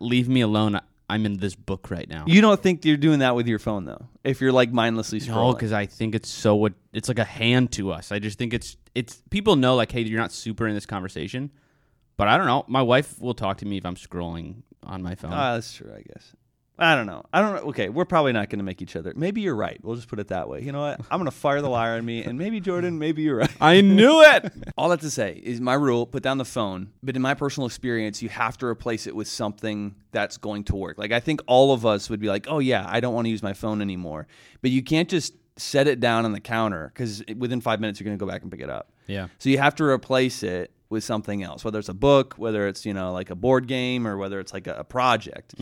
leave 0.00 0.28
me 0.28 0.40
alone. 0.40 0.80
I'm 1.08 1.24
in 1.26 1.36
this 1.38 1.54
book 1.54 1.90
right 1.90 2.08
now." 2.08 2.24
you 2.26 2.40
don't 2.40 2.62
think 2.62 2.84
you're 2.84 2.96
doing 2.96 3.20
that 3.20 3.34
with 3.36 3.46
your 3.46 3.58
phone 3.58 3.84
though? 3.84 4.08
If 4.24 4.40
you're 4.40 4.52
like 4.52 4.72
mindlessly 4.72 5.20
scrolling, 5.20 5.34
no, 5.50 5.52
because 5.54 5.72
I 5.72 5.86
think 5.86 6.14
it's 6.14 6.28
so. 6.28 6.54
what 6.54 6.72
It's 6.92 7.08
like 7.08 7.18
a 7.18 7.24
hand 7.24 7.72
to 7.72 7.92
us. 7.92 8.10
I 8.12 8.18
just 8.18 8.38
think 8.38 8.52
it's 8.54 8.76
it's 8.94 9.22
people 9.30 9.56
know 9.56 9.74
like, 9.76 9.92
hey, 9.92 10.02
you're 10.02 10.20
not 10.20 10.32
super 10.32 10.66
in 10.66 10.74
this 10.74 10.86
conversation. 10.86 11.50
But 12.16 12.28
I 12.28 12.36
don't 12.36 12.46
know. 12.46 12.64
My 12.68 12.82
wife 12.82 13.20
will 13.20 13.34
talk 13.34 13.58
to 13.58 13.66
me 13.66 13.76
if 13.76 13.84
I'm 13.86 13.96
scrolling 13.96 14.62
on 14.84 15.02
my 15.02 15.14
phone. 15.14 15.32
Ah, 15.32 15.54
that's 15.54 15.72
true, 15.74 15.92
I 15.92 16.02
guess. 16.02 16.32
I 16.76 16.96
don't 16.96 17.06
know. 17.06 17.24
I 17.32 17.40
don't 17.40 17.54
know. 17.54 17.68
Okay, 17.70 17.88
we're 17.88 18.04
probably 18.04 18.32
not 18.32 18.50
going 18.50 18.58
to 18.58 18.64
make 18.64 18.82
each 18.82 18.96
other. 18.96 19.12
Maybe 19.14 19.40
you're 19.40 19.54
right. 19.54 19.78
We'll 19.82 19.94
just 19.94 20.08
put 20.08 20.18
it 20.18 20.28
that 20.28 20.48
way. 20.48 20.60
You 20.60 20.72
know 20.72 20.80
what? 20.80 21.00
I'm 21.08 21.18
going 21.18 21.30
to 21.30 21.36
fire 21.36 21.62
the 21.62 21.68
liar 21.68 21.96
on 21.96 22.04
me, 22.04 22.24
and 22.24 22.36
maybe 22.36 22.60
Jordan, 22.60 22.98
maybe 22.98 23.22
you're 23.22 23.36
right. 23.36 23.56
I 23.60 23.80
knew 23.80 24.22
it. 24.22 24.52
All 24.76 24.88
that 24.88 25.00
to 25.02 25.10
say 25.10 25.40
is 25.44 25.60
my 25.60 25.74
rule: 25.74 26.04
put 26.04 26.22
down 26.24 26.38
the 26.38 26.44
phone. 26.44 26.90
But 27.02 27.14
in 27.14 27.22
my 27.22 27.34
personal 27.34 27.66
experience, 27.66 28.22
you 28.22 28.28
have 28.28 28.58
to 28.58 28.66
replace 28.66 29.06
it 29.06 29.14
with 29.14 29.28
something 29.28 29.94
that's 30.10 30.36
going 30.36 30.64
to 30.64 30.76
work. 30.76 30.98
Like 30.98 31.12
I 31.12 31.20
think 31.20 31.42
all 31.46 31.72
of 31.72 31.86
us 31.86 32.10
would 32.10 32.20
be 32.20 32.28
like, 32.28 32.46
"Oh 32.48 32.58
yeah, 32.58 32.84
I 32.88 32.98
don't 32.98 33.14
want 33.14 33.26
to 33.26 33.30
use 33.30 33.42
my 33.42 33.52
phone 33.52 33.80
anymore." 33.80 34.26
But 34.60 34.72
you 34.72 34.82
can't 34.82 35.08
just 35.08 35.34
set 35.56 35.86
it 35.86 36.00
down 36.00 36.24
on 36.24 36.32
the 36.32 36.40
counter 36.40 36.90
because 36.92 37.22
within 37.36 37.60
five 37.60 37.80
minutes 37.80 38.00
you're 38.00 38.06
going 38.06 38.18
to 38.18 38.24
go 38.24 38.28
back 38.28 38.42
and 38.42 38.50
pick 38.50 38.60
it 38.60 38.70
up. 38.70 38.90
yeah. 39.06 39.28
So 39.38 39.48
you 39.48 39.58
have 39.58 39.76
to 39.76 39.84
replace 39.84 40.42
it 40.42 40.72
with 40.94 41.04
something 41.04 41.42
else, 41.42 41.62
whether 41.64 41.78
it's 41.78 41.90
a 41.90 41.94
book, 41.94 42.34
whether 42.38 42.66
it's 42.66 42.86
you 42.86 42.94
know 42.94 43.12
like 43.12 43.28
a 43.28 43.34
board 43.34 43.66
game, 43.68 44.06
or 44.06 44.16
whether 44.16 44.40
it's 44.40 44.52
like 44.54 44.66
a, 44.66 44.76
a 44.76 44.84
project. 44.84 45.54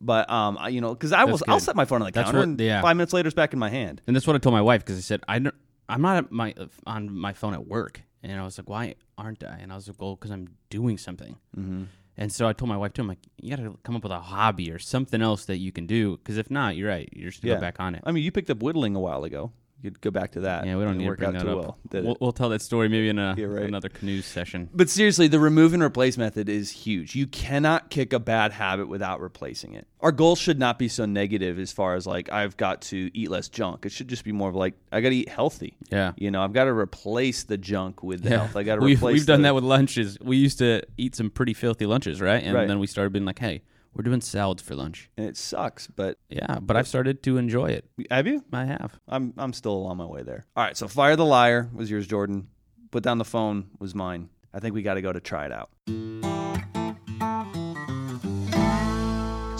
But 0.00 0.28
um, 0.28 0.58
I, 0.58 0.68
you 0.70 0.80
know, 0.80 0.92
because 0.94 1.12
I 1.12 1.24
will, 1.24 1.38
I'll 1.46 1.60
set 1.60 1.76
my 1.76 1.84
phone 1.84 2.02
on 2.02 2.06
the 2.06 2.12
That's 2.12 2.26
counter, 2.26 2.38
what- 2.40 2.48
and 2.48 2.60
yeah. 2.60 2.82
five 2.82 2.96
minutes 2.96 3.12
later 3.12 3.28
it's 3.28 3.34
back 3.34 3.52
in 3.52 3.58
my 3.60 3.70
hand. 3.70 4.02
And 4.08 4.16
that's 4.16 4.26
what 4.26 4.34
I 4.34 4.40
told 4.40 4.54
my 4.54 4.62
wife 4.62 4.82
because 4.84 4.98
I 4.98 5.02
said 5.02 5.20
I 5.28 5.38
don't, 5.38 5.54
I'm 5.88 6.02
not 6.02 6.16
at 6.16 6.32
my 6.32 6.54
on 6.86 7.14
my 7.16 7.32
phone 7.32 7.54
at 7.54 7.66
work, 7.68 8.02
and 8.22 8.32
I 8.40 8.44
was 8.44 8.58
like, 8.58 8.68
why 8.68 8.94
aren't 9.16 9.44
I? 9.44 9.58
And 9.60 9.70
I 9.72 9.76
was 9.76 9.86
like, 9.86 10.00
well, 10.00 10.16
because 10.16 10.30
I'm 10.32 10.48
doing 10.70 10.98
something. 10.98 11.36
Mm-hmm. 11.56 11.84
And 12.16 12.30
so 12.32 12.46
I 12.46 12.52
told 12.52 12.68
my 12.68 12.76
wife 12.76 12.92
too. 12.92 13.00
I'm 13.02 13.08
like, 13.08 13.18
you 13.40 13.48
got 13.56 13.62
to 13.62 13.78
come 13.82 13.96
up 13.96 14.02
with 14.02 14.12
a 14.12 14.20
hobby 14.20 14.70
or 14.70 14.78
something 14.78 15.22
else 15.22 15.46
that 15.46 15.56
you 15.56 15.72
can 15.72 15.86
do. 15.86 16.18
Because 16.18 16.36
if 16.36 16.50
not, 16.50 16.76
you're 16.76 16.88
right. 16.90 17.08
You're 17.12 17.30
just 17.30 17.42
gonna 17.42 17.52
Yeah. 17.54 17.56
go 17.58 17.60
back 17.62 17.80
on 17.80 17.94
it. 17.94 18.02
I 18.04 18.12
mean, 18.12 18.22
you 18.24 18.30
picked 18.32 18.50
up 18.50 18.62
whittling 18.62 18.94
a 18.94 19.00
while 19.00 19.24
ago. 19.24 19.52
You'd 19.82 20.00
go 20.00 20.10
back 20.10 20.32
to 20.32 20.40
that. 20.40 20.66
Yeah, 20.66 20.76
we 20.76 20.84
don't 20.84 20.98
need 20.98 21.04
to 21.04 21.08
work 21.10 21.18
bring 21.20 21.28
out 21.28 21.32
that 21.38 21.42
too 21.44 21.58
up. 21.58 21.78
well. 21.92 22.02
we'll, 22.02 22.16
we'll 22.20 22.32
tell 22.32 22.50
that 22.50 22.60
story 22.60 22.88
maybe 22.88 23.08
in 23.08 23.18
a, 23.18 23.34
Yeah, 23.38 23.46
right. 23.46 23.64
another 23.64 23.88
canoe 23.88 24.20
session. 24.20 24.68
But 24.74 24.90
seriously, 24.90 25.26
the 25.28 25.40
remove 25.40 25.72
and 25.72 25.82
replace 25.82 26.18
method 26.18 26.48
is 26.48 26.70
huge. 26.70 27.14
You 27.14 27.26
cannot 27.26 27.88
kick 27.90 28.12
a 28.12 28.18
bad 28.18 28.52
habit 28.52 28.88
without 28.88 29.20
replacing 29.20 29.72
it. 29.74 29.86
Our 30.00 30.12
goal 30.12 30.36
should 30.36 30.58
not 30.58 30.78
be 30.78 30.88
so 30.88 31.06
negative 31.06 31.58
as 31.58 31.72
far 31.72 31.94
as 31.94 32.06
like 32.06 32.30
I've 32.30 32.56
got 32.56 32.82
to 32.82 33.10
eat 33.14 33.30
less 33.30 33.48
junk. 33.48 33.86
It 33.86 33.92
should 33.92 34.08
just 34.08 34.24
be 34.24 34.32
more 34.32 34.48
of 34.50 34.54
like 34.54 34.74
I 34.92 35.00
got 35.00 35.10
to 35.10 35.16
eat 35.16 35.28
healthy. 35.28 35.76
Yeah. 35.90 36.12
You 36.16 36.30
know, 36.30 36.42
I've 36.42 36.52
got 36.52 36.64
to 36.64 36.72
replace 36.72 37.44
the 37.44 37.56
junk 37.56 38.02
with 38.02 38.22
the 38.22 38.30
Yeah. 38.30 38.36
health. 38.38 38.56
I 38.56 38.62
got 38.62 38.76
to 38.76 38.80
We've, 38.84 38.98
replace. 38.98 39.14
we've 39.14 39.26
done 39.26 39.42
the- 39.42 39.48
that 39.48 39.54
with 39.54 39.64
lunches. 39.64 40.18
We 40.20 40.36
used 40.36 40.58
to 40.58 40.82
eat 40.98 41.14
some 41.14 41.30
pretty 41.30 41.54
filthy 41.54 41.86
lunches, 41.86 42.20
right? 42.20 42.42
And 42.42 42.54
Right. 42.54 42.68
then 42.68 42.78
we 42.80 42.86
started 42.86 43.12
being 43.12 43.24
like, 43.24 43.38
hey, 43.38 43.62
we're 43.94 44.02
doing 44.04 44.20
salads 44.20 44.62
for 44.62 44.74
lunch. 44.74 45.10
and 45.16 45.26
it 45.26 45.36
sucks. 45.36 45.86
But 45.88 46.18
Yeah, 46.28 46.58
but 46.60 46.76
I've 46.76 46.88
started 46.88 47.22
to 47.24 47.36
enjoy 47.38 47.66
it. 47.70 47.84
have 48.10 48.26
you? 48.26 48.44
I 48.52 48.64
have. 48.64 48.98
I'm 49.08 49.34
I'm 49.36 49.52
still 49.52 49.86
on 49.86 49.96
my 49.96 50.04
way 50.06 50.22
there. 50.22 50.46
All 50.56 50.64
right, 50.64 50.76
so 50.76 50.88
fire 50.88 51.16
the 51.16 51.24
liar 51.24 51.68
was 51.74 51.90
yours, 51.90 52.06
Jordan. 52.06 52.48
Put 52.90 53.02
down 53.02 53.18
the 53.18 53.24
phone 53.24 53.70
was 53.78 53.94
mine. 53.94 54.30
I 54.52 54.58
think 54.60 54.74
we 54.74 54.82
got 54.82 54.94
to 54.94 55.02
go 55.02 55.12
to 55.12 55.20
try 55.20 55.46
it 55.46 55.52
out. 55.52 55.70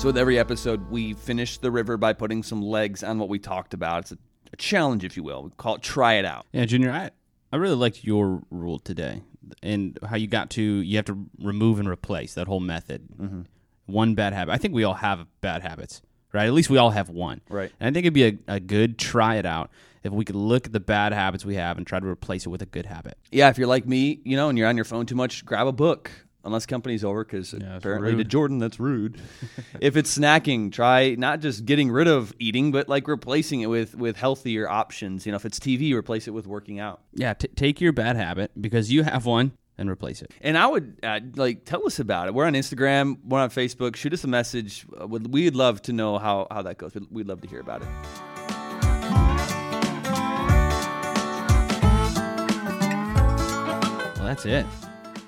So 0.01 0.07
with 0.07 0.16
every 0.16 0.38
episode, 0.38 0.90
we 0.90 1.12
finish 1.12 1.59
the 1.59 1.71
river 1.71 1.99
by 1.99 2.14
putting 2.14 2.43
some 2.43 2.62
legs 2.62 3.03
on 3.05 3.19
what 3.19 3.29
we 3.29 3.38
talked 3.38 3.75
about. 3.75 4.01
It's 4.05 4.12
a, 4.12 4.19
a 4.53 4.57
challenge, 4.57 5.05
if 5.05 5.14
you 5.14 5.23
will. 5.23 5.43
We 5.45 5.51
call 5.59 5.75
it 5.75 5.83
try 5.83 6.14
it 6.14 6.25
out. 6.25 6.47
Yeah, 6.53 6.64
Junior, 6.64 6.90
I, 6.90 7.11
I 7.53 7.57
really 7.57 7.75
liked 7.77 8.03
your 8.03 8.43
rule 8.51 8.79
today 8.79 9.21
and 9.62 9.99
how 10.09 10.16
you 10.16 10.27
got 10.27 10.49
to, 10.51 10.62
you 10.62 10.97
have 10.97 11.05
to 11.05 11.27
remove 11.38 11.79
and 11.81 11.87
replace 11.88 12.33
that 12.35 12.47
whole 12.47 12.61
method. 12.61 13.09
Mm-hmm. 13.21 13.40
One 13.90 14.14
bad 14.14 14.33
habit. 14.33 14.53
I 14.53 14.59
think 14.59 14.74
we 14.74 14.85
all 14.85 14.94
have 14.94 15.26
bad 15.40 15.62
habits, 15.62 16.03
right? 16.33 16.46
At 16.46 16.53
least 16.53 16.70
we 16.70 16.79
all 16.79 16.90
have 16.90 17.09
one. 17.09 17.40
Right. 17.48 17.72
And 17.81 17.88
I 17.88 17.92
think 17.92 18.05
it'd 18.05 18.14
be 18.14 18.26
a, 18.26 18.38
a 18.55 18.61
good 18.61 18.98
try 18.98 19.37
it 19.37 19.46
out 19.46 19.70
if 20.03 20.12
we 20.12 20.24
could 20.24 20.37
look 20.37 20.66
at 20.66 20.72
the 20.72 20.81
bad 20.81 21.12
habits 21.12 21.44
we 21.44 21.57
have 21.57 21.76
and 21.76 21.87
try 21.87 22.00
to 22.00 22.07
replace 22.07 22.46
it 22.46 22.48
with 22.48 22.62
a 22.62 22.66
good 22.66 22.87
habit. 22.87 23.18
Yeah, 23.31 23.48
if 23.48 23.59
you're 23.59 23.66
like 23.66 23.87
me, 23.87 24.20
you 24.24 24.37
know, 24.37 24.48
and 24.48 24.57
you're 24.57 24.68
on 24.68 24.76
your 24.76 24.85
phone 24.85 25.07
too 25.07 25.14
much, 25.14 25.44
grab 25.44 25.66
a 25.66 25.72
book. 25.72 26.11
Unless 26.42 26.64
company's 26.64 27.05
over, 27.05 27.22
because 27.22 27.50
that's 27.50 27.85
apparently 27.85 28.16
to. 28.16 28.24
Jordan 28.24 28.57
that's 28.57 28.81
rude. 28.81 29.20
if 29.81 29.94
it's 29.94 30.16
snacking, 30.16 30.72
try 30.72 31.14
not 31.16 31.40
just 31.40 31.66
getting 31.66 31.90
rid 31.90 32.09
of 32.09 32.33
eating, 32.38 32.72
but 32.72 32.88
like 32.88 33.09
replacing 33.09 33.61
it 33.61 33.66
with 33.66 33.94
with 33.94 34.16
healthier 34.16 34.66
options. 34.66 35.26
You 35.26 35.33
know, 35.33 35.37
if 35.37 35.44
it's 35.44 35.59
TV, 35.59 35.92
replace 35.92 36.26
it 36.29 36.31
with 36.31 36.46
working 36.46 36.81
out. 36.81 37.03
Yeah, 37.12 37.35
t- 37.35 37.48
take 37.48 37.83
your 37.83 37.92
bad 37.92 38.16
habit 38.16 38.53
because 38.59 38.90
you 38.90 39.03
have 39.03 39.26
one 39.26 39.53
and 39.81 39.90
replace 39.90 40.23
it. 40.23 40.31
And 40.40 40.57
I 40.57 40.66
would 40.69 40.99
uh, 41.03 41.19
like 41.35 41.64
tell 41.64 41.85
us 41.87 41.99
about 41.99 42.29
it. 42.29 42.35
We're 42.35 42.47
on 42.47 42.53
Instagram, 42.53 43.19
we're 43.25 43.40
on 43.40 43.51
Facebook. 43.51 43.97
Shoot 43.97 44.12
us 44.12 44.23
a 44.23 44.29
message. 44.29 44.87
Uh, 45.01 45.09
We'd 45.09 45.57
love 45.57 45.83
to 45.83 45.93
know 45.93 46.19
how 46.19 46.47
how 46.51 46.62
that 46.62 46.79
goes. 46.79 46.95
We'd- 46.95 47.09
We'd 47.11 47.27
love 47.27 47.40
to 47.40 47.49
hear 47.49 47.61
about 47.61 47.83
it. 47.83 47.88
Well, 54.16 54.27
that's 54.29 54.45
it. 54.47 54.66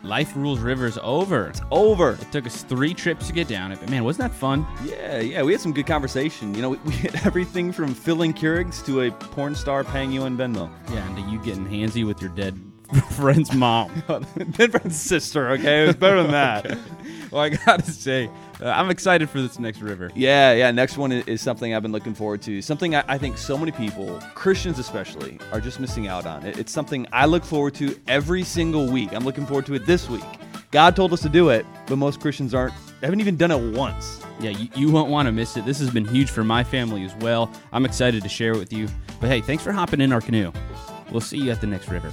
Life 0.03 0.35
Rules 0.37 0.59
River's 0.59 0.99
over. 1.03 1.53
Over. 1.71 2.13
It 2.21 2.33
took 2.33 2.47
us 2.47 2.63
three 2.65 2.93
trips 2.93 3.29
to 3.29 3.33
get 3.33 3.47
down 3.49 3.71
it, 3.73 3.79
but 3.81 3.89
man, 3.89 4.05
wasn't 4.05 4.31
that 4.33 4.37
fun? 4.37 4.67
Yeah, 4.85 5.21
yeah, 5.21 5.43
we 5.43 5.53
had 5.53 5.61
some 5.61 5.73
good 5.73 5.87
conversation. 5.87 6.55
You 6.55 6.63
know, 6.63 6.69
we, 6.71 6.77
we 6.85 6.93
had 6.93 7.15
everything 7.25 7.73
from 7.73 7.95
filling 7.95 8.35
Keurigs 8.35 8.85
to 8.87 9.03
a 9.03 9.11
porn 9.11 9.55
star 9.55 9.85
paying 9.85 10.11
you 10.13 10.25
in 10.25 10.37
Venmo. 10.37 10.71
Yeah, 10.91 11.07
and 11.07 11.17
to 11.17 11.23
you 11.31 11.39
getting 11.43 11.67
handsy 11.67 12.05
with 12.07 12.21
your 12.21 12.31
dead 12.33 12.59
friend's 13.11 13.53
mom. 13.55 14.03
Dead 14.53 14.71
friend's 14.71 15.01
sister, 15.01 15.51
okay? 15.51 15.85
It 15.85 15.87
was 15.89 15.97
better 15.97 16.23
than 16.23 16.33
that. 16.33 16.79
well, 17.31 17.43
I 17.43 17.49
gotta 17.51 17.91
say, 17.91 18.29
uh, 18.61 18.69
I'm 18.69 18.91
excited 18.91 19.31
for 19.31 19.41
this 19.41 19.59
next 19.59 19.81
river. 19.81 20.11
Yeah, 20.15 20.53
yeah. 20.53 20.71
Next 20.71 20.99
one 20.99 21.11
is, 21.11 21.27
is 21.27 21.41
something 21.41 21.75
I've 21.75 21.83
been 21.83 21.93
looking 21.93 22.15
forward 22.15 22.43
to. 22.43 22.61
Something 22.61 22.95
I, 22.95 23.05
I 23.09 23.19
think 23.19 23.39
so 23.39 23.57
many 23.57 23.73
people, 23.73 24.21
Christians 24.35 24.79
especially, 24.79 25.39
are 25.53 25.61
just 25.61 25.81
missing 25.81 26.07
out 26.07 26.27
on. 26.27 26.45
It, 26.45 26.59
it's 26.59 26.73
something 26.73 27.07
I 27.13 27.27
look 27.27 27.45
forward 27.45 27.75
to 27.77 27.99
every 28.09 28.43
single 28.43 28.91
week. 28.91 29.13
I'm 29.13 29.25
looking 29.25 29.47
forward 29.47 29.67
to 29.67 29.75
it 29.75 29.87
this 29.87 30.11
week. 30.11 30.25
God 30.71 30.95
told 30.97 31.13
us 31.13 31.23
to 31.23 31.29
do 31.29 31.51
it, 31.51 31.65
but 31.87 31.97
most 31.97 32.21
Christians 32.21 32.55
aren't. 32.55 32.75
Haven't 33.03 33.21
even 33.21 33.37
done 33.37 33.51
it 33.51 33.77
once. 33.77 34.21
Yeah, 34.39 34.51
you, 34.51 34.69
you 34.77 34.91
won't 34.91 35.11
want 35.11 35.27
to 35.27 35.33
miss 35.33 35.57
it. 35.57 35.65
This 35.65 35.79
has 35.81 35.91
been 35.91 36.05
huge 36.05 36.31
for 36.31 36.45
my 36.45 36.63
family 36.63 37.05
as 37.05 37.15
well. 37.17 37.51
I'm 37.73 37.85
excited 37.85 38.23
to 38.23 38.29
share 38.29 38.53
it 38.53 38.59
with 38.59 38.73
you. 38.73 38.89
But 39.21 39.29
hey, 39.29 39.41
thanks 39.41 39.63
for 39.63 39.73
hopping 39.73 40.01
in 40.01 40.13
our 40.13 40.21
canoe. 40.21 40.53
We'll 41.11 41.21
see 41.21 41.39
you 41.39 41.51
at 41.51 41.61
the 41.61 41.67
next 41.67 41.89
river. 41.89 42.13